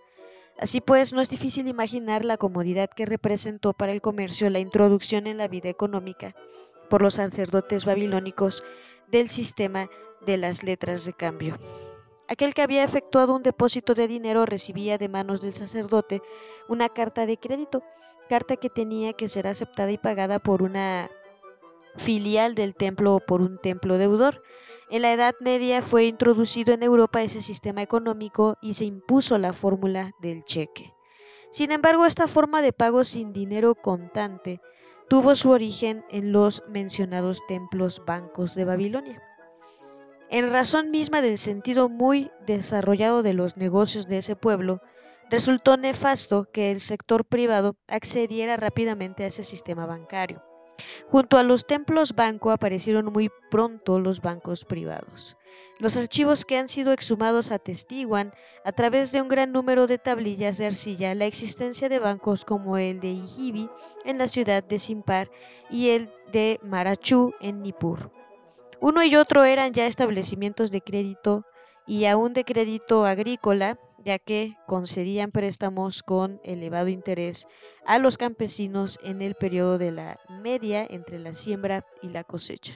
Así 0.58 0.80
pues, 0.80 1.14
no 1.14 1.20
es 1.20 1.30
difícil 1.30 1.68
imaginar 1.68 2.24
la 2.24 2.36
comodidad 2.36 2.90
que 2.90 3.06
representó 3.06 3.72
para 3.72 3.92
el 3.92 4.00
comercio 4.00 4.50
la 4.50 4.58
introducción 4.58 5.26
en 5.26 5.38
la 5.38 5.46
vida 5.46 5.68
económica 5.68 6.34
por 6.90 7.00
los 7.00 7.14
sacerdotes 7.14 7.84
babilónicos 7.84 8.64
del 9.06 9.28
sistema 9.28 9.88
de 10.26 10.36
las 10.36 10.64
letras 10.64 11.04
de 11.04 11.12
cambio. 11.12 11.58
Aquel 12.26 12.54
que 12.54 12.62
había 12.62 12.84
efectuado 12.84 13.34
un 13.34 13.42
depósito 13.42 13.94
de 13.94 14.08
dinero 14.08 14.46
recibía 14.46 14.98
de 14.98 15.08
manos 15.08 15.40
del 15.40 15.54
sacerdote 15.54 16.22
una 16.68 16.88
carta 16.88 17.24
de 17.24 17.38
crédito, 17.38 17.82
carta 18.28 18.56
que 18.56 18.68
tenía 18.68 19.12
que 19.12 19.28
ser 19.28 19.46
aceptada 19.46 19.90
y 19.92 19.98
pagada 19.98 20.38
por 20.38 20.62
una 20.62 21.10
filial 21.96 22.54
del 22.54 22.74
templo 22.74 23.14
o 23.14 23.20
por 23.20 23.40
un 23.40 23.58
templo 23.58 23.96
deudor. 23.96 24.42
En 24.90 25.02
la 25.02 25.12
Edad 25.12 25.34
Media 25.40 25.82
fue 25.82 26.06
introducido 26.06 26.72
en 26.72 26.82
Europa 26.82 27.20
ese 27.20 27.42
sistema 27.42 27.82
económico 27.82 28.56
y 28.62 28.72
se 28.72 28.86
impuso 28.86 29.36
la 29.36 29.52
fórmula 29.52 30.12
del 30.20 30.44
cheque. 30.44 30.94
Sin 31.50 31.72
embargo, 31.72 32.06
esta 32.06 32.26
forma 32.26 32.62
de 32.62 32.72
pago 32.72 33.04
sin 33.04 33.34
dinero 33.34 33.74
contante 33.74 34.62
tuvo 35.08 35.34
su 35.34 35.50
origen 35.50 36.04
en 36.08 36.32
los 36.32 36.62
mencionados 36.68 37.46
templos 37.46 38.02
bancos 38.06 38.54
de 38.54 38.64
Babilonia. 38.64 39.22
En 40.30 40.50
razón 40.50 40.90
misma 40.90 41.20
del 41.20 41.36
sentido 41.36 41.90
muy 41.90 42.30
desarrollado 42.46 43.22
de 43.22 43.34
los 43.34 43.58
negocios 43.58 44.08
de 44.08 44.18
ese 44.18 44.36
pueblo, 44.36 44.80
resultó 45.30 45.76
nefasto 45.76 46.50
que 46.50 46.70
el 46.70 46.80
sector 46.80 47.26
privado 47.26 47.76
accediera 47.88 48.56
rápidamente 48.56 49.24
a 49.24 49.26
ese 49.26 49.44
sistema 49.44 49.84
bancario. 49.84 50.42
Junto 51.08 51.38
a 51.38 51.42
los 51.42 51.66
templos 51.66 52.14
banco 52.14 52.50
aparecieron 52.50 53.06
muy 53.12 53.30
pronto 53.50 53.98
los 53.98 54.20
bancos 54.20 54.64
privados. 54.64 55.36
Los 55.78 55.96
archivos 55.96 56.44
que 56.44 56.58
han 56.58 56.68
sido 56.68 56.92
exhumados 56.92 57.50
atestiguan, 57.50 58.32
a 58.64 58.72
través 58.72 59.12
de 59.12 59.22
un 59.22 59.28
gran 59.28 59.52
número 59.52 59.86
de 59.86 59.98
tablillas 59.98 60.58
de 60.58 60.66
arcilla, 60.66 61.14
la 61.14 61.26
existencia 61.26 61.88
de 61.88 61.98
bancos 61.98 62.44
como 62.44 62.76
el 62.76 63.00
de 63.00 63.10
Ijibi 63.10 63.70
en 64.04 64.18
la 64.18 64.28
ciudad 64.28 64.62
de 64.62 64.78
Simpar 64.78 65.30
y 65.70 65.90
el 65.90 66.10
de 66.32 66.60
Marachú 66.62 67.32
en 67.40 67.62
Nippur. 67.62 68.10
Uno 68.80 69.02
y 69.02 69.16
otro 69.16 69.44
eran 69.44 69.72
ya 69.72 69.86
establecimientos 69.86 70.70
de 70.70 70.80
crédito 70.80 71.44
y 71.86 72.04
aún 72.04 72.32
de 72.32 72.44
crédito 72.44 73.06
agrícola 73.06 73.78
ya 74.04 74.18
que 74.18 74.56
concedían 74.66 75.30
préstamos 75.30 76.02
con 76.02 76.40
elevado 76.44 76.88
interés 76.88 77.46
a 77.84 77.98
los 77.98 78.16
campesinos 78.16 78.98
en 79.02 79.22
el 79.22 79.34
periodo 79.34 79.78
de 79.78 79.92
la 79.92 80.20
media 80.28 80.86
entre 80.88 81.18
la 81.18 81.34
siembra 81.34 81.84
y 82.02 82.08
la 82.08 82.24
cosecha. 82.24 82.74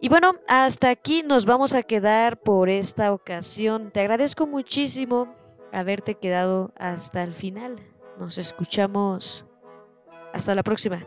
Y 0.00 0.08
bueno, 0.08 0.32
hasta 0.48 0.90
aquí 0.90 1.22
nos 1.22 1.46
vamos 1.46 1.74
a 1.74 1.82
quedar 1.82 2.38
por 2.38 2.68
esta 2.68 3.12
ocasión. 3.12 3.90
Te 3.90 4.00
agradezco 4.00 4.46
muchísimo 4.46 5.34
haberte 5.72 6.14
quedado 6.14 6.72
hasta 6.76 7.22
el 7.22 7.32
final. 7.32 7.76
Nos 8.18 8.38
escuchamos. 8.38 9.46
Hasta 10.32 10.54
la 10.54 10.62
próxima. 10.62 11.06